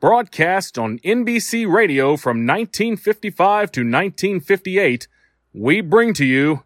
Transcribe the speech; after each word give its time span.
broadcast 0.00 0.78
on 0.78 0.98
NBC 0.98 1.70
Radio 1.70 2.16
from 2.16 2.46
1955 2.46 3.72
to 3.72 3.80
1958, 3.80 5.08
we 5.54 5.80
bring 5.80 6.12
to 6.14 6.24
you 6.24 6.64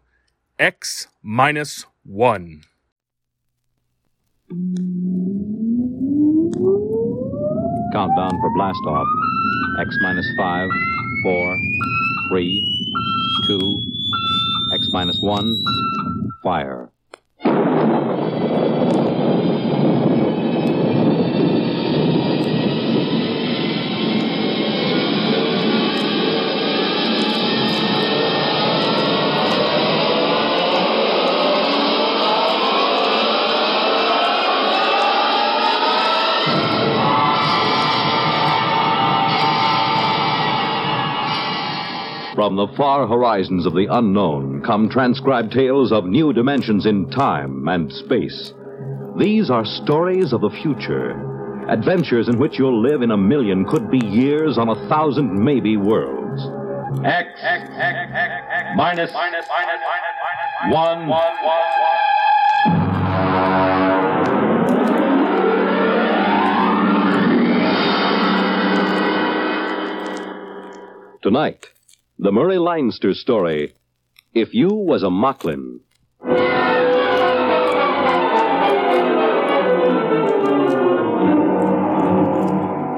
X 0.59 1.07
minus 1.23 1.85
1. 2.03 2.61
Countdown 7.93 8.31
for 8.41 8.53
blast 8.55 8.79
off. 8.87 9.07
X 9.79 9.95
minus 10.01 10.27
5, 10.37 10.69
4, 11.23 11.57
3, 12.29 13.47
2, 13.47 13.59
X 14.73 14.89
minus 14.91 15.17
1, 15.21 15.63
fire. 16.43 16.91
From 42.41 42.55
the 42.55 42.73
far 42.75 43.05
horizons 43.05 43.67
of 43.67 43.75
the 43.75 43.85
unknown 43.85 44.63
come 44.63 44.89
transcribed 44.89 45.51
tales 45.51 45.91
of 45.91 46.05
new 46.05 46.33
dimensions 46.33 46.87
in 46.87 47.07
time 47.11 47.67
and 47.67 47.93
space. 47.93 48.51
These 49.15 49.51
are 49.51 49.63
stories 49.63 50.33
of 50.33 50.41
the 50.41 50.49
future, 50.49 51.11
adventures 51.69 52.29
in 52.29 52.39
which 52.39 52.57
you'll 52.57 52.81
live 52.81 53.03
in 53.03 53.11
a 53.11 53.15
million, 53.15 53.63
could 53.63 53.91
be 53.91 54.03
years 54.03 54.57
on 54.57 54.69
a 54.69 54.89
thousand, 54.89 55.31
maybe 55.31 55.77
worlds. 55.77 56.41
X, 57.05 57.29
X, 57.43 57.69
X, 57.77 58.11
X, 58.11 58.33
X, 58.49 58.69
Tonight, 71.21 71.67
the 72.23 72.31
Murray 72.31 72.59
Leinster 72.59 73.15
story 73.15 73.73
If 74.31 74.53
You 74.53 74.69
Was 74.69 75.01
a 75.01 75.07
Mocklin. 75.07 75.79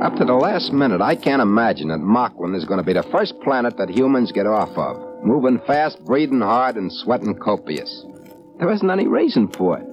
Up 0.03 0.17
to 0.17 0.25
the 0.25 0.33
last 0.33 0.73
minute, 0.73 0.99
I 0.99 1.15
can't 1.15 1.41
imagine 1.41 1.87
that 1.87 2.01
Mocklin 2.01 2.53
is 2.53 2.65
going 2.65 2.79
to 2.79 2.85
be 2.85 2.91
the 2.91 3.03
first 3.03 3.39
planet 3.39 3.77
that 3.77 3.89
humans 3.89 4.33
get 4.33 4.45
off 4.45 4.77
of. 4.77 5.23
Moving 5.23 5.61
fast, 5.65 6.03
breathing 6.03 6.41
hard, 6.41 6.75
and 6.75 6.91
sweating 6.91 7.37
copious. 7.37 8.05
There 8.59 8.69
isn't 8.73 8.91
any 8.91 9.07
reason 9.07 9.47
for 9.47 9.77
it. 9.77 9.87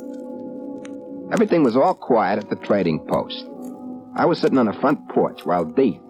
Everything 1.32 1.62
was 1.62 1.76
all 1.76 1.94
quiet 1.94 2.40
at 2.40 2.50
the 2.50 2.56
trading 2.56 3.06
post. 3.06 3.46
I 4.16 4.26
was 4.26 4.40
sitting 4.40 4.58
on 4.58 4.66
the 4.66 4.72
front 4.72 5.08
porch 5.10 5.42
while 5.44 5.64
Deeth, 5.64 6.02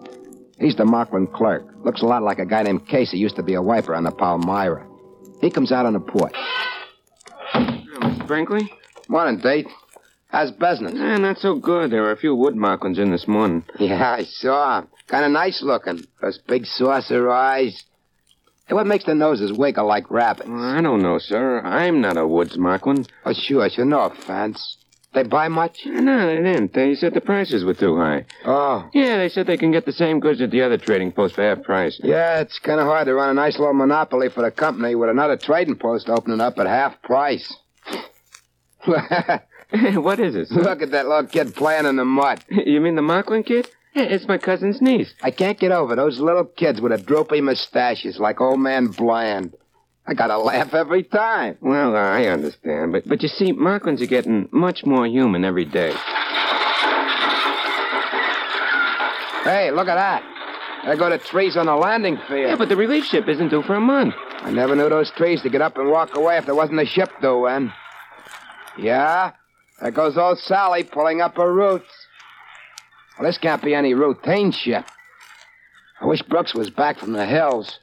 he's 0.61 0.75
the 0.75 0.85
Mocklin 0.85 1.31
clerk, 1.33 1.65
looks 1.83 2.01
a 2.01 2.05
lot 2.05 2.23
like 2.23 2.39
a 2.39 2.45
guy 2.45 2.63
named 2.63 2.87
Casey, 2.87 3.17
used 3.17 3.35
to 3.35 3.43
be 3.43 3.55
a 3.55 3.61
wiper 3.61 3.93
on 3.93 4.03
the 4.03 4.11
Palmyra. 4.11 4.87
He 5.41 5.49
comes 5.49 5.71
out 5.71 5.85
on 5.85 5.93
the 5.93 5.99
porch. 5.99 6.35
Mr. 7.53 8.27
Brinkley? 8.27 8.71
Morning, 9.09 9.41
Deeth. 9.41 9.69
How's 10.27 10.51
business? 10.51 10.93
Eh, 10.93 11.17
not 11.17 11.39
so 11.39 11.55
good. 11.55 11.91
There 11.91 12.03
were 12.03 12.11
a 12.11 12.17
few 12.17 12.33
wood 12.33 12.55
markings 12.55 12.97
in 12.97 13.11
this 13.11 13.27
morning. 13.27 13.65
Yeah, 13.79 14.11
I 14.11 14.23
saw. 14.23 14.83
Kind 15.07 15.25
of 15.25 15.31
nice 15.31 15.61
looking. 15.61 16.05
Those 16.21 16.37
big 16.37 16.65
saucer 16.65 17.29
eyes. 17.29 17.83
Hey, 18.67 18.75
what 18.75 18.87
makes 18.87 19.03
the 19.03 19.15
noses 19.15 19.51
wiggle 19.51 19.85
like 19.85 20.09
rabbits? 20.09 20.47
Well, 20.47 20.63
I 20.63 20.81
don't 20.81 21.01
know, 21.01 21.19
sir. 21.19 21.59
I'm 21.59 21.99
not 21.99 22.15
a 22.15 22.25
woods 22.25 22.55
Mocklin. 22.55 23.05
Oh, 23.25 23.33
sure, 23.33 23.69
sure. 23.69 23.83
No 23.83 24.01
offense. 24.03 24.77
They 25.13 25.23
buy 25.23 25.49
much? 25.49 25.79
No, 25.85 26.27
they 26.27 26.37
didn't. 26.37 26.73
They 26.73 26.95
said 26.95 27.13
the 27.13 27.21
prices 27.21 27.65
were 27.65 27.73
too 27.73 27.97
high. 27.97 28.25
Oh. 28.45 28.89
Yeah, 28.93 29.17
they 29.17 29.27
said 29.27 29.45
they 29.45 29.57
can 29.57 29.71
get 29.71 29.85
the 29.85 29.91
same 29.91 30.21
goods 30.21 30.41
at 30.41 30.51
the 30.51 30.61
other 30.61 30.77
trading 30.77 31.11
post 31.11 31.35
for 31.35 31.43
half 31.43 31.63
price. 31.63 31.99
Yeah, 32.01 32.39
it's 32.39 32.59
kind 32.59 32.79
of 32.79 32.85
hard 32.85 33.07
to 33.07 33.13
run 33.13 33.29
a 33.29 33.33
nice 33.33 33.59
little 33.59 33.73
monopoly 33.73 34.29
for 34.29 34.41
the 34.41 34.51
company 34.51 34.95
with 34.95 35.09
another 35.09 35.35
trading 35.35 35.75
post 35.75 36.09
opening 36.09 36.39
up 36.39 36.57
at 36.59 36.67
half 36.67 37.01
price. 37.01 37.53
what 38.85 40.19
is 40.19 40.35
it, 40.35 40.47
sir? 40.47 40.61
Look 40.61 40.81
at 40.81 40.91
that 40.91 41.07
little 41.07 41.27
kid 41.27 41.55
playing 41.55 41.85
in 41.85 41.95
the 41.97 42.05
mud. 42.05 42.43
You 42.49 42.79
mean 42.81 42.95
the 42.95 43.01
Mocklin 43.01 43.45
kid? 43.45 43.69
It's 43.93 44.27
my 44.27 44.37
cousin's 44.37 44.81
niece. 44.81 45.13
I 45.21 45.31
can't 45.31 45.59
get 45.59 45.71
over 45.71 45.95
those 45.95 46.19
little 46.19 46.45
kids 46.45 46.79
with 46.79 46.93
the 46.93 46.97
droopy 46.97 47.41
mustaches 47.41 48.19
like 48.19 48.39
old 48.39 48.59
man 48.59 48.87
Bland. 48.87 49.55
I 50.11 50.13
gotta 50.13 50.37
laugh 50.37 50.73
every 50.73 51.03
time. 51.03 51.57
Well, 51.61 51.95
I 51.95 52.25
understand, 52.25 52.91
but 52.91 53.07
but 53.07 53.23
you 53.23 53.29
see, 53.29 53.53
Mocklins 53.53 54.01
are 54.01 54.07
getting 54.07 54.49
much 54.51 54.85
more 54.85 55.07
human 55.07 55.45
every 55.45 55.63
day. 55.63 55.93
Hey, 59.45 59.71
look 59.71 59.87
at 59.87 59.95
that. 59.95 60.21
There 60.83 60.97
go 60.97 61.09
the 61.09 61.17
trees 61.17 61.55
on 61.55 61.67
the 61.67 61.77
landing 61.77 62.17
field. 62.27 62.49
Yeah, 62.49 62.57
but 62.57 62.67
the 62.67 62.75
relief 62.75 63.05
ship 63.05 63.29
isn't 63.29 63.51
due 63.51 63.61
for 63.61 63.75
a 63.75 63.79
month. 63.79 64.13
I 64.41 64.51
never 64.51 64.75
knew 64.75 64.89
those 64.89 65.11
trees 65.11 65.43
to 65.43 65.49
get 65.49 65.61
up 65.61 65.77
and 65.77 65.89
walk 65.89 66.13
away 66.17 66.37
if 66.37 66.45
there 66.45 66.55
wasn't 66.55 66.81
a 66.81 66.85
ship 66.85 67.09
due 67.21 67.47
in. 67.47 67.71
Yeah, 68.77 69.31
there 69.79 69.91
goes 69.91 70.17
old 70.17 70.39
Sally 70.39 70.83
pulling 70.83 71.21
up 71.21 71.37
her 71.37 71.53
roots. 71.53 71.87
Well, 73.17 73.29
this 73.29 73.37
can't 73.37 73.63
be 73.63 73.73
any 73.73 73.93
routine 73.93 74.51
ship. 74.51 74.83
I 76.01 76.05
wish 76.05 76.21
Brooks 76.21 76.53
was 76.53 76.69
back 76.69 76.99
from 76.99 77.13
the 77.13 77.25
hills. 77.25 77.79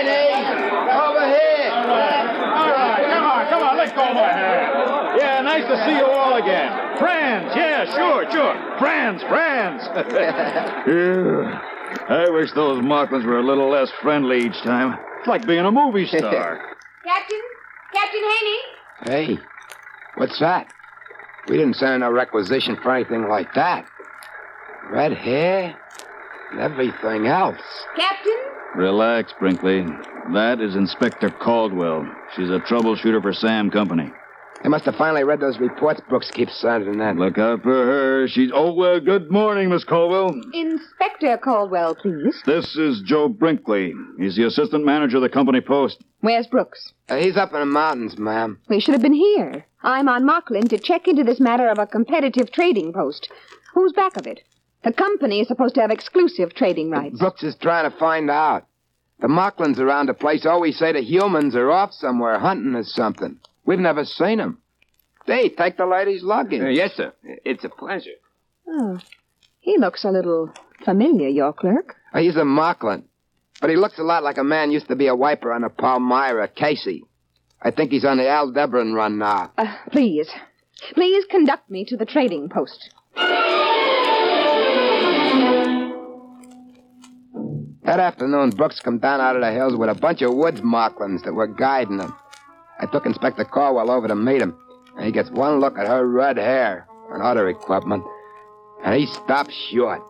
9 0.00 0.08
Over 0.08 1.26
here. 1.26 1.70
All 1.72 2.70
right, 2.70 3.04
come 3.12 3.24
on, 3.24 3.48
come 3.48 3.62
on, 3.62 3.76
let's 3.76 3.92
go 3.92 4.02
over 4.02 4.18
here. 4.18 5.18
Yeah, 5.18 5.42
nice 5.42 5.66
to 5.68 5.76
see 5.84 5.96
you 5.96 6.06
all 6.06 6.36
again. 6.36 6.96
Friends, 6.98 7.52
yeah, 7.54 7.84
sure, 7.94 8.30
sure. 8.30 8.78
Friends, 8.78 9.22
friends. 9.24 9.82
yeah. 10.86 11.60
I 12.08 12.30
wish 12.30 12.52
those 12.52 12.82
Mocklins 12.82 13.24
were 13.24 13.38
a 13.38 13.44
little 13.44 13.70
less 13.70 13.90
friendly 14.00 14.38
each 14.38 14.60
time. 14.62 14.98
It's 15.18 15.28
like 15.28 15.46
being 15.46 15.64
a 15.64 15.70
movie 15.70 16.06
star. 16.18 16.76
Captain? 17.04 17.42
Captain 17.92 18.22
Haney? 18.22 18.58
Hey, 19.04 19.38
what's 20.16 20.38
that? 20.40 20.72
We 21.48 21.56
didn't 21.56 21.74
send 21.76 22.02
a 22.04 22.10
requisition 22.10 22.76
for 22.82 22.94
anything 22.94 23.28
like 23.28 23.52
that. 23.54 23.86
Red 24.90 25.12
hair 25.12 25.76
and 26.50 26.60
everything 26.60 27.26
else. 27.26 27.60
Captain? 27.96 28.38
Relax, 28.74 29.34
Brinkley. 29.38 29.84
That 30.32 30.60
is 30.60 30.76
Inspector 30.76 31.28
Caldwell. 31.42 32.06
She's 32.34 32.48
a 32.48 32.58
troubleshooter 32.60 33.20
for 33.20 33.32
Sam 33.32 33.70
Company. 33.70 34.10
They 34.62 34.68
must 34.68 34.84
have 34.84 34.94
finally 34.94 35.24
read 35.24 35.40
those 35.40 35.58
reports 35.58 36.00
Brooks 36.08 36.30
keeps 36.30 36.58
sending 36.60 36.94
in. 36.94 36.98
That. 36.98 37.16
Look 37.16 37.36
out 37.36 37.62
for 37.62 37.70
her. 37.84 38.28
She's. 38.28 38.50
Oh, 38.54 38.72
well, 38.72 39.00
good 39.00 39.30
morning, 39.30 39.68
Miss 39.68 39.84
Caldwell. 39.84 40.40
Inspector 40.54 41.36
Caldwell, 41.38 41.96
please. 41.96 42.40
This 42.46 42.76
is 42.76 43.02
Joe 43.04 43.28
Brinkley. 43.28 43.92
He's 44.18 44.36
the 44.36 44.46
assistant 44.46 44.84
manager 44.84 45.16
of 45.16 45.22
the 45.22 45.28
company 45.28 45.60
post. 45.60 46.02
Where's 46.20 46.46
Brooks? 46.46 46.92
Uh, 47.08 47.16
he's 47.16 47.36
up 47.36 47.52
in 47.52 47.58
the 47.58 47.66
mountains, 47.66 48.16
ma'am. 48.16 48.58
We 48.68 48.78
should 48.78 48.94
have 48.94 49.02
been 49.02 49.12
here. 49.12 49.66
I'm 49.82 50.08
on 50.08 50.22
Mocklin 50.22 50.68
to 50.68 50.78
check 50.78 51.08
into 51.08 51.24
this 51.24 51.40
matter 51.40 51.68
of 51.68 51.78
a 51.78 51.86
competitive 51.86 52.52
trading 52.52 52.92
post. 52.92 53.28
Who's 53.74 53.92
back 53.92 54.16
of 54.16 54.26
it? 54.28 54.42
The 54.84 54.92
company 54.92 55.40
is 55.40 55.48
supposed 55.48 55.74
to 55.76 55.80
have 55.80 55.90
exclusive 55.90 56.54
trading 56.54 56.90
rights. 56.90 57.18
Brooks 57.18 57.42
is 57.42 57.54
trying 57.56 57.90
to 57.90 57.96
find 57.98 58.30
out. 58.30 58.66
The 59.20 59.28
Mocklins 59.28 59.78
around 59.78 60.06
the 60.06 60.14
place 60.14 60.44
always 60.44 60.76
say 60.78 60.92
the 60.92 61.00
humans 61.02 61.54
are 61.54 61.70
off 61.70 61.92
somewhere 61.92 62.38
hunting 62.40 62.74
or 62.74 62.82
something. 62.82 63.38
We've 63.64 63.78
never 63.78 64.04
seen 64.04 64.38
them. 64.38 64.58
They 65.26 65.48
take 65.50 65.76
the 65.76 65.86
lady's 65.86 66.24
luggage. 66.24 66.60
Uh, 66.62 66.68
yes, 66.68 66.94
sir. 66.96 67.12
It's 67.22 67.62
a 67.62 67.68
pleasure. 67.68 68.10
Oh, 68.66 68.98
he 69.60 69.78
looks 69.78 70.04
a 70.04 70.10
little 70.10 70.52
familiar, 70.84 71.28
your 71.28 71.52
clerk. 71.52 71.94
Uh, 72.12 72.18
He's 72.18 72.34
a 72.34 72.40
Mocklin. 72.40 73.04
But 73.60 73.70
he 73.70 73.76
looks 73.76 74.00
a 74.00 74.02
lot 74.02 74.24
like 74.24 74.38
a 74.38 74.44
man 74.44 74.72
used 74.72 74.88
to 74.88 74.96
be 74.96 75.06
a 75.06 75.14
wiper 75.14 75.52
on 75.52 75.62
the 75.62 75.68
Palmyra, 75.68 76.48
Casey. 76.48 77.04
I 77.60 77.70
think 77.70 77.92
he's 77.92 78.04
on 78.04 78.16
the 78.16 78.28
Aldebaran 78.28 78.92
run 78.92 79.18
now. 79.18 79.52
Uh, 79.56 79.72
please. 79.92 80.28
Please 80.94 81.24
conduct 81.30 81.70
me 81.70 81.84
to 81.84 81.96
the 81.96 82.04
trading 82.04 82.48
post. 82.48 82.90
That 87.84 88.00
afternoon, 88.00 88.50
Brooks 88.50 88.80
come 88.80 88.98
down 88.98 89.20
out 89.20 89.36
of 89.36 89.42
the 89.42 89.52
hills 89.52 89.76
with 89.76 89.90
a 89.90 89.94
bunch 89.94 90.22
of 90.22 90.34
woods 90.34 90.60
Mocklins 90.62 91.24
that 91.24 91.34
were 91.34 91.46
guiding 91.46 92.00
him. 92.00 92.14
I 92.78 92.86
took 92.86 93.04
Inspector 93.04 93.44
Caldwell 93.44 93.90
over 93.90 94.08
to 94.08 94.14
meet 94.14 94.40
him, 94.40 94.56
and 94.96 95.04
he 95.04 95.12
gets 95.12 95.30
one 95.30 95.60
look 95.60 95.76
at 95.78 95.86
her 95.86 96.06
red 96.06 96.38
hair 96.38 96.86
and 97.10 97.22
other 97.22 97.48
equipment, 97.48 98.04
and 98.82 98.98
he 98.98 99.06
stops 99.06 99.54
short. 99.70 100.02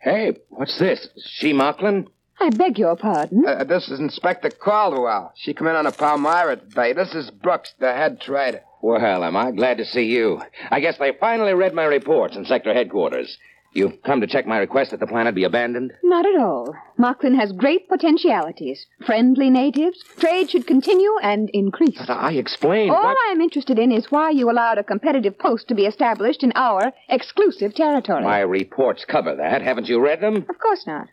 Hey, 0.00 0.36
what's 0.50 0.78
this? 0.78 1.08
She 1.24 1.54
Mocklin? 1.54 2.08
I 2.38 2.50
beg 2.50 2.78
your 2.78 2.96
pardon. 2.96 3.46
Uh, 3.46 3.64
this 3.64 3.88
is 3.88 4.00
Inspector 4.00 4.50
Caldwell. 4.50 5.32
She 5.36 5.54
come 5.54 5.68
in 5.68 5.76
on 5.76 5.86
a 5.86 5.92
Palmyra 5.92 6.56
today. 6.56 6.92
This 6.92 7.14
is 7.14 7.30
Brooks, 7.30 7.72
the 7.78 7.92
head 7.92 8.20
trader. 8.20 8.60
Well, 8.82 9.24
am 9.24 9.34
I 9.34 9.50
glad 9.52 9.78
to 9.78 9.86
see 9.86 10.04
you. 10.04 10.42
I 10.70 10.80
guess 10.80 10.98
they 10.98 11.12
finally 11.18 11.54
read 11.54 11.72
my 11.72 11.84
reports 11.84 12.36
in 12.36 12.44
sector 12.44 12.74
headquarters. 12.74 13.38
You've 13.74 14.02
come 14.04 14.20
to 14.20 14.26
check 14.28 14.46
my 14.46 14.58
request 14.58 14.92
that 14.92 15.00
the 15.00 15.06
planet 15.08 15.34
be 15.34 15.42
abandoned? 15.42 15.92
Not 16.04 16.24
at 16.24 16.38
all. 16.38 16.74
Mocklin 16.96 17.34
has 17.38 17.50
great 17.50 17.88
potentialities. 17.88 18.86
Friendly 19.04 19.50
natives. 19.50 20.02
Trade 20.18 20.48
should 20.48 20.66
continue 20.66 21.10
and 21.20 21.50
increase. 21.50 21.98
But 21.98 22.10
I 22.12 22.32
explained. 22.34 22.92
All 22.92 23.02
what- 23.02 23.16
I'm 23.28 23.40
interested 23.40 23.78
in 23.80 23.90
is 23.90 24.12
why 24.12 24.30
you 24.30 24.48
allowed 24.48 24.78
a 24.78 24.84
competitive 24.84 25.36
post 25.38 25.66
to 25.68 25.74
be 25.74 25.86
established 25.86 26.44
in 26.44 26.52
our 26.54 26.92
exclusive 27.08 27.74
territory. 27.74 28.22
My 28.22 28.40
reports 28.40 29.04
cover 29.04 29.34
that. 29.34 29.60
Haven't 29.60 29.88
you 29.88 29.98
read 30.00 30.20
them? 30.20 30.36
Of 30.48 30.58
course 30.60 30.86
not. 30.86 31.08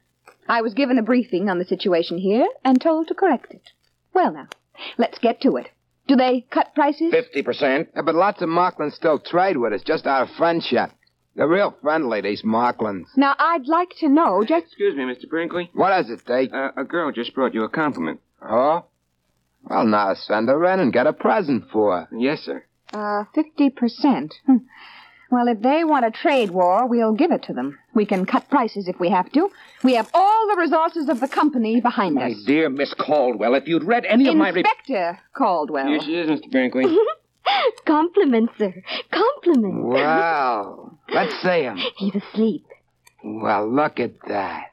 I 0.47 0.61
was 0.61 0.75
given 0.75 0.99
a 0.99 1.03
briefing 1.03 1.49
on 1.49 1.57
the 1.57 1.65
situation 1.65 2.19
here 2.19 2.47
and 2.63 2.79
told 2.79 3.07
to 3.07 3.15
correct 3.15 3.53
it. 3.55 3.63
Well, 4.13 4.31
now, 4.33 4.47
let's 4.99 5.17
get 5.17 5.41
to 5.41 5.57
it. 5.57 5.67
Do 6.07 6.15
they 6.15 6.45
cut 6.51 6.75
prices? 6.75 7.11
50%. 7.11 7.87
Yeah, 7.95 8.01
but 8.03 8.15
lots 8.15 8.41
of 8.41 8.49
Mocklins 8.49 8.93
still 8.93 9.17
trade 9.17 9.57
with 9.57 9.73
us, 9.73 9.81
just 9.81 10.05
out 10.05 10.23
of 10.23 10.35
friendship. 10.35 10.91
They're 11.35 11.47
real 11.47 11.75
friendly, 11.81 12.21
these 12.21 12.43
Mocklins. 12.43 13.05
Now, 13.15 13.35
I'd 13.39 13.67
like 13.67 13.91
to 13.99 14.09
know 14.09 14.43
just. 14.43 14.65
Excuse 14.67 14.95
me, 14.95 15.03
Mr. 15.03 15.29
Brinkley. 15.29 15.69
What 15.73 15.97
is 16.01 16.09
it, 16.09 16.25
Dave? 16.25 16.53
Uh, 16.53 16.71
a 16.75 16.83
girl 16.83 17.11
just 17.11 17.33
brought 17.33 17.53
you 17.53 17.63
a 17.63 17.69
compliment. 17.69 18.19
Oh? 18.41 18.85
Well, 19.63 19.85
now 19.85 20.13
send 20.15 20.49
her 20.49 20.65
in 20.65 20.79
and 20.79 20.91
get 20.91 21.07
a 21.07 21.13
present 21.13 21.65
for 21.71 21.95
her. 21.95 22.09
Yes, 22.17 22.41
sir. 22.41 22.65
Uh, 22.93 23.23
50%. 23.35 24.33
Hmm. 24.45 24.57
Well, 25.29 25.47
if 25.47 25.61
they 25.61 25.85
want 25.85 26.03
a 26.03 26.11
trade 26.11 26.51
war, 26.51 26.85
we'll 26.85 27.13
give 27.13 27.31
it 27.31 27.43
to 27.43 27.53
them. 27.53 27.79
We 27.93 28.05
can 28.05 28.25
cut 28.25 28.49
prices 28.49 28.89
if 28.89 28.99
we 28.99 29.09
have 29.09 29.31
to. 29.31 29.49
We 29.81 29.93
have 29.93 30.09
all 30.13 30.47
the 30.49 30.57
resources 30.57 31.07
of 31.07 31.21
the 31.21 31.29
company 31.29 31.79
behind 31.79 32.17
us. 32.17 32.21
My 32.21 32.31
us. 32.31 32.43
dear 32.45 32.69
Miss 32.69 32.93
Caldwell, 32.93 33.55
if 33.55 33.65
you'd 33.65 33.85
read 33.85 34.03
any 34.03 34.27
of 34.27 34.35
my 34.35 34.49
reports. 34.49 34.69
Inspector 34.87 35.19
Caldwell. 35.33 35.87
Here 35.87 36.01
she 36.01 36.15
is, 36.15 36.29
Mr. 36.29 36.51
Brinkley. 36.51 36.83
Compliments, 37.85 38.53
sir. 38.57 38.73
Compliments. 39.11 39.77
Well, 39.81 40.99
let's 41.13 41.41
see 41.41 41.63
him. 41.63 41.77
He's 41.97 42.15
asleep. 42.15 42.65
Well, 43.23 43.71
look 43.71 43.99
at 43.99 44.13
that. 44.27 44.67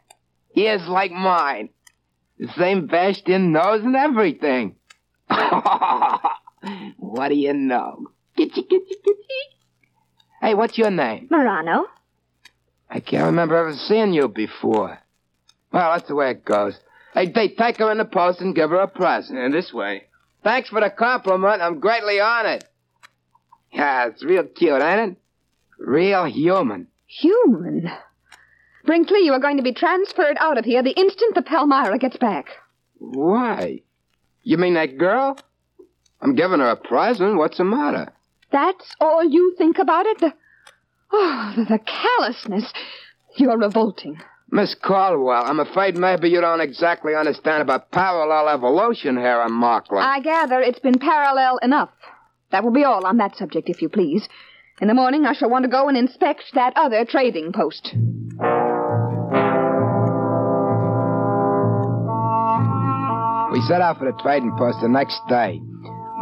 Ears 0.55 0.87
like 0.89 1.13
mine. 1.13 1.71
The 2.39 2.49
same 2.57 2.87
bashed 2.87 3.29
in 3.29 3.53
nose 3.53 3.83
and 3.83 3.97
everything. 3.97 4.77
what 5.29 7.29
do 7.29 7.35
you 7.35 7.53
know? 7.53 8.07
Kitty, 8.37 8.63
kitty, 8.63 8.95
kitty. 9.05 9.19
Hey, 10.41 10.55
what's 10.55 10.79
your 10.79 10.91
name? 10.91 11.27
Morano. 11.31 11.87
I 12.89 13.01
can't 13.01 13.27
remember 13.27 13.57
ever 13.57 13.75
seeing 13.75 14.13
you 14.13 14.29
before. 14.29 14.99
Well, 15.73 15.93
that's 15.93 16.09
the 16.09 16.15
way 16.15 16.31
it 16.31 16.45
goes. 16.45 16.79
Hey, 17.13 17.27
Dave, 17.27 17.57
take 17.57 17.79
her 17.79 17.91
in 17.91 17.99
the 17.99 18.05
post 18.05 18.41
and 18.41 18.55
give 18.55 18.71
her 18.71 18.81
a 18.81 18.89
present. 18.89 19.39
And 19.39 19.53
this 19.53 19.73
way. 19.73 20.05
Thanks 20.43 20.69
for 20.69 20.81
the 20.81 20.91
compliment. 20.91 21.63
I'm 21.63 21.81
greatly 21.81 22.21
honored. 22.21 22.65
Yeah, 23.73 24.07
it's 24.07 24.25
real 24.25 24.45
cute, 24.45 24.81
ain't 24.81 25.13
it? 25.13 25.17
Real 25.79 26.25
human. 26.25 26.89
Human. 27.07 27.91
Brinkley, 28.85 29.21
you 29.21 29.33
are 29.33 29.41
going 29.41 29.59
to 29.59 29.63
be 29.63 29.75
transferred 29.75 30.37
out 30.41 30.59
of 30.59 30.65
here 30.65 30.83
the 30.83 30.99
instant 30.99 31.35
the 31.35 31.43
Palmyra 31.43 31.99
gets 31.99 32.17
back. 32.17 32.47
Why? 32.99 33.83
You 34.43 34.57
mean 34.57 34.75
that 34.75 34.99
girl? 34.99 35.39
I'm 36.21 36.35
giving 36.35 36.61
her 36.61 36.71
a 36.71 36.77
present. 36.77 37.37
What's 37.37 37.59
the 37.59 37.65
matter? 37.65 38.13
That's 38.51 38.95
all 39.01 39.23
you 39.23 39.55
think 39.59 39.79
about 39.79 40.07
it? 40.07 40.19
The, 40.21 40.33
oh, 41.13 41.53
the, 41.57 41.65
the 41.65 41.79
callousness. 41.79 42.73
You're 43.37 43.59
revolting. 43.59 44.21
Miss 44.51 44.75
Caldwell, 44.75 45.45
I'm 45.45 45.61
afraid 45.61 45.97
maybe 45.97 46.31
you 46.31 46.41
don't 46.41 46.63
exactly 46.63 47.15
understand 47.15 47.61
about 47.61 47.91
parallel 47.91 48.49
evolution 48.49 49.17
here 49.17 49.41
on 49.41 49.53
Markland. 49.53 50.07
I 50.07 50.21
gather 50.21 50.61
it's 50.61 50.79
been 50.79 50.99
parallel 50.99 51.59
enough. 51.59 51.91
That 52.51 52.65
will 52.65 52.73
be 52.73 52.85
all 52.85 53.05
on 53.05 53.19
that 53.19 53.37
subject, 53.37 53.69
if 53.69 53.83
you 53.83 53.91
please. 53.91 54.27
In 54.81 54.89
the 54.89 54.95
morning, 54.95 55.27
I 55.27 55.35
shall 55.35 55.51
want 55.51 55.65
to 55.65 55.71
go 55.71 55.89
and 55.89 55.99
inspect 55.99 56.45
that 56.55 56.73
other 56.77 57.05
trading 57.05 57.53
post. 57.53 57.91
We 63.53 63.61
set 63.63 63.83
out 63.83 63.99
for 63.99 64.07
the 64.07 64.19
trading 64.23 64.55
post 64.57 64.79
the 64.81 64.89
next 64.89 65.21
day. 65.29 65.61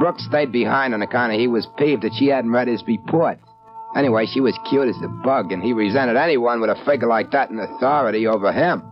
Brooks 0.01 0.25
stayed 0.25 0.51
behind 0.51 0.95
on 0.95 1.03
account 1.03 1.33
of 1.33 1.39
he 1.39 1.47
was 1.47 1.69
peeved 1.79 2.03
that 2.03 2.15
she 2.19 2.27
hadn't 2.27 2.51
read 2.51 2.67
his 2.67 2.83
report. 2.89 3.39
Anyway, 3.97 4.27
she 4.27 4.41
was 4.41 4.59
cute 4.69 4.89
as 4.89 5.03
a 5.03 5.09
bug, 5.09 5.53
and 5.53 5.63
he 5.63 5.73
resented 5.73 6.17
anyone 6.17 6.61
with 6.61 6.69
a 6.69 6.85
figure 6.85 7.09
like 7.09 7.31
that 7.31 7.51
in 7.51 7.59
authority 7.59 8.27
over 8.27 8.53
him, 8.53 8.83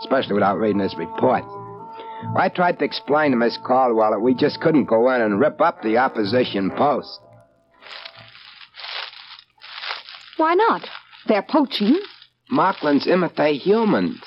especially 0.00 0.34
without 0.34 0.58
reading 0.58 0.80
his 0.80 0.94
report. 0.96 1.42
I 2.36 2.48
tried 2.48 2.78
to 2.78 2.84
explain 2.84 3.32
to 3.32 3.36
Miss 3.36 3.58
Caldwell 3.66 4.12
that 4.12 4.20
we 4.20 4.34
just 4.34 4.60
couldn't 4.60 4.84
go 4.84 5.10
in 5.12 5.22
and 5.22 5.40
rip 5.40 5.60
up 5.60 5.82
the 5.82 5.98
opposition 5.98 6.70
post. 6.70 7.18
Why 10.36 10.54
not? 10.54 10.88
They're 11.26 11.42
poaching. 11.42 11.98
Marklands 12.48 13.08
imitate 13.08 13.60
humans. 13.60 14.20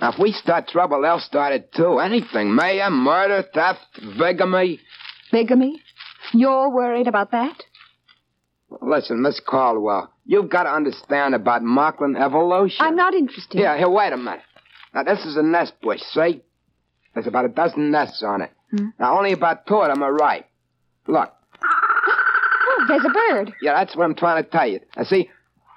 Now, 0.00 0.12
if 0.12 0.18
we 0.20 0.30
start 0.30 0.68
trouble, 0.68 1.02
they'll 1.02 1.18
start 1.18 1.52
it 1.52 1.72
too. 1.72 1.98
Anything. 1.98 2.54
Mayhem, 2.54 2.92
murder, 2.92 3.44
theft, 3.52 3.80
bigamy. 4.16 4.78
Bigamy? 5.32 5.82
You're 6.32 6.70
worried 6.70 7.08
about 7.08 7.32
that? 7.32 7.64
Listen, 8.88 9.20
Miss 9.22 9.40
Caldwell, 9.40 10.10
you've 10.24 10.48
got 10.48 10.62
to 10.64 10.70
understand 10.72 11.34
about 11.34 11.62
Markland 11.62 12.16
evolution. 12.16 12.78
I'm 12.80 12.96
not 12.96 13.12
interested. 13.14 13.58
Here, 13.58 13.76
here, 13.76 13.88
wait 13.88 14.12
a 14.12 14.16
minute. 14.16 14.40
Now, 14.94 15.02
this 15.02 15.24
is 15.26 15.36
a 15.36 15.42
nest 15.42 15.74
bush, 15.82 16.00
see? 16.00 16.40
There's 17.14 17.26
about 17.26 17.44
a 17.44 17.48
dozen 17.48 17.90
nests 17.90 18.22
on 18.22 18.40
it. 18.42 18.50
Hmm. 18.70 18.88
Now, 18.98 19.18
only 19.18 19.32
about 19.32 19.66
two 19.66 19.76
of 19.76 19.88
them 19.92 20.02
are 20.02 20.12
ripe. 20.12 20.46
Look, 21.06 21.30
Oh, 21.62 22.84
there's 22.88 23.04
a 23.04 23.08
bird. 23.34 23.52
yeah, 23.60 23.74
that's 23.74 23.96
what 23.96 24.04
I'm 24.04 24.14
trying 24.14 24.42
to 24.42 24.48
tell 24.48 24.66
you. 24.66 24.80
Now, 24.96 25.02
see, 25.04 25.28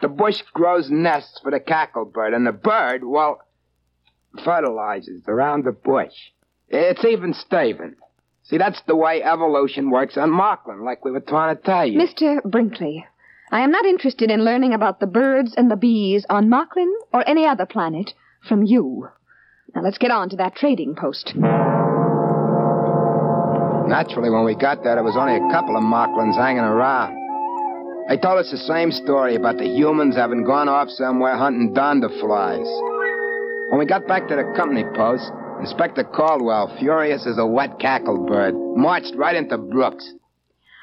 the 0.02 0.08
bush 0.08 0.42
grows 0.54 0.90
nests 0.90 1.40
for 1.42 1.52
the 1.52 1.60
cacklebird, 1.60 2.34
and 2.36 2.46
the 2.48 2.52
bird, 2.52 3.04
well, 3.04 3.42
fertilizes 4.44 5.24
around 5.28 5.66
the 5.66 5.72
bush. 5.72 6.14
It's 6.70 7.04
even 7.04 7.34
Steven. 7.34 7.96
See, 8.52 8.58
that's 8.58 8.82
the 8.86 8.98
way 8.98 9.24
evolution 9.24 9.90
works 9.92 10.18
on 10.18 10.30
Markland, 10.30 10.84
like 10.84 11.06
we 11.06 11.12
were 11.12 11.22
trying 11.22 11.56
to 11.56 11.62
tell 11.64 11.86
you. 11.86 11.98
Mr. 11.98 12.44
Brinkley, 12.44 13.06
I 13.50 13.62
am 13.62 13.72
not 13.72 13.86
interested 13.86 14.30
in 14.30 14.44
learning 14.44 14.74
about 14.74 15.00
the 15.00 15.08
birds 15.08 15.54
and 15.56 15.72
the 15.72 15.78
bees 15.78 16.26
on 16.30 16.50
Mocklin 16.50 16.92
or 17.14 17.24
any 17.26 17.46
other 17.46 17.66
planet 17.66 18.12
from 18.46 18.64
you. 18.64 19.08
Now 19.74 19.84
let's 19.84 19.98
get 19.98 20.12
on 20.12 20.28
to 20.32 20.36
that 20.36 20.58
trading 20.58 20.96
post. 20.96 21.32
Naturally, 23.88 24.30
when 24.30 24.44
we 24.44 24.56
got 24.56 24.84
there, 24.84 24.96
there 24.96 25.04
was 25.04 25.16
only 25.16 25.38
a 25.38 25.50
couple 25.50 25.78
of 25.78 25.84
Marklands 25.84 26.36
hanging 26.36 26.60
around. 26.60 27.16
They 28.10 28.18
told 28.18 28.40
us 28.40 28.52
the 28.52 28.58
same 28.58 28.92
story 28.92 29.38
about 29.38 29.60
the 29.60 29.68
humans 29.70 30.18
having 30.18 30.44
gone 30.44 30.68
off 30.68 30.90
somewhere 30.90 31.38
hunting 31.38 31.74
flies. 32.20 32.68
When 33.70 33.80
we 33.80 33.86
got 33.86 34.10
back 34.10 34.28
to 34.28 34.36
the 34.36 34.44
company 34.58 34.84
post, 34.94 35.32
Inspector 35.62 36.04
Caldwell, 36.06 36.76
furious 36.80 37.28
as 37.28 37.38
a 37.38 37.46
wet 37.46 37.78
cacklebird, 37.78 38.76
marched 38.76 39.14
right 39.16 39.36
into 39.36 39.60
Brooks. 39.60 40.12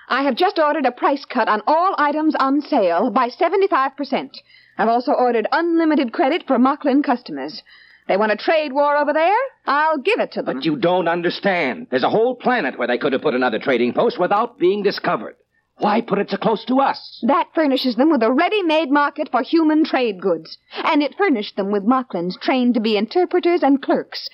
I 0.09 0.23
have 0.23 0.37
just 0.37 0.61
ordered 0.61 0.87
a 0.87 0.93
price 0.93 1.25
cut 1.25 1.49
on 1.49 1.63
all 1.67 1.97
items 1.99 2.37
on 2.39 2.61
sale 2.61 3.11
by 3.11 3.29
75%. 3.29 4.31
I've 4.79 4.89
also 4.89 5.11
ordered 5.11 5.49
unlimited 5.51 6.13
credit 6.13 6.45
for 6.47 6.59
Mocklin 6.59 7.03
customers. 7.03 7.61
They 8.07 8.17
want 8.17 8.31
a 8.31 8.37
trade 8.37 8.73
war 8.73 8.97
over 8.97 9.13
there? 9.13 9.37
I'll 9.67 9.99
give 9.99 10.21
it 10.21 10.31
to 10.33 10.43
them. 10.43 10.55
But 10.55 10.65
you 10.65 10.77
don't 10.77 11.09
understand. 11.09 11.89
There's 11.91 12.05
a 12.05 12.09
whole 12.09 12.37
planet 12.37 12.79
where 12.79 12.87
they 12.87 12.99
could 12.99 13.13
have 13.13 13.23
put 13.23 13.35
another 13.35 13.59
trading 13.59 13.93
post 13.95 14.19
without 14.19 14.61
being 14.61 14.85
discovered. 14.85 15.35
Why 15.79 16.01
put 16.01 16.19
it 16.19 16.31
so 16.31 16.37
close 16.37 16.65
to 16.67 16.81
us? 16.81 17.25
That 17.27 17.49
furnishes 17.55 17.95
them 17.97 18.11
with 18.11 18.23
a 18.23 18.33
ready-made 18.33 18.91
market 18.91 19.29
for 19.31 19.43
human 19.43 19.85
trade 19.85 20.21
goods. 20.21 20.59
And 20.73 21.03
it 21.03 21.17
furnished 21.17 21.57
them 21.57 21.71
with 21.71 21.85
Mocklins 21.85 22.41
trained 22.41 22.75
to 22.75 22.81
be 22.81 22.97
interpreters 22.97 23.63
and 23.63 23.81
clerks. 23.81 24.29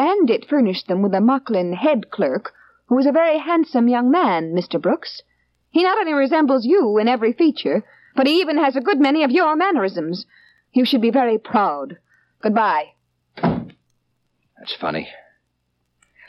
And 0.00 0.30
it 0.30 0.48
furnished 0.48 0.88
them 0.88 1.02
with 1.02 1.12
a 1.12 1.20
Mocklin 1.20 1.74
head 1.74 2.10
clerk, 2.10 2.54
who 2.86 2.98
is 2.98 3.04
a 3.04 3.12
very 3.12 3.36
handsome 3.36 3.86
young 3.86 4.10
man, 4.10 4.54
Mr. 4.54 4.80
Brooks. 4.80 5.20
He 5.68 5.82
not 5.82 5.98
only 5.98 6.14
resembles 6.14 6.64
you 6.64 6.96
in 6.96 7.06
every 7.06 7.34
feature, 7.34 7.84
but 8.16 8.26
he 8.26 8.40
even 8.40 8.56
has 8.56 8.76
a 8.76 8.80
good 8.80 8.98
many 8.98 9.24
of 9.24 9.30
your 9.30 9.54
mannerisms. 9.56 10.24
You 10.72 10.86
should 10.86 11.02
be 11.02 11.10
very 11.10 11.36
proud. 11.36 11.98
Goodbye. 12.42 12.94
That's 13.36 14.74
funny. 14.80 15.06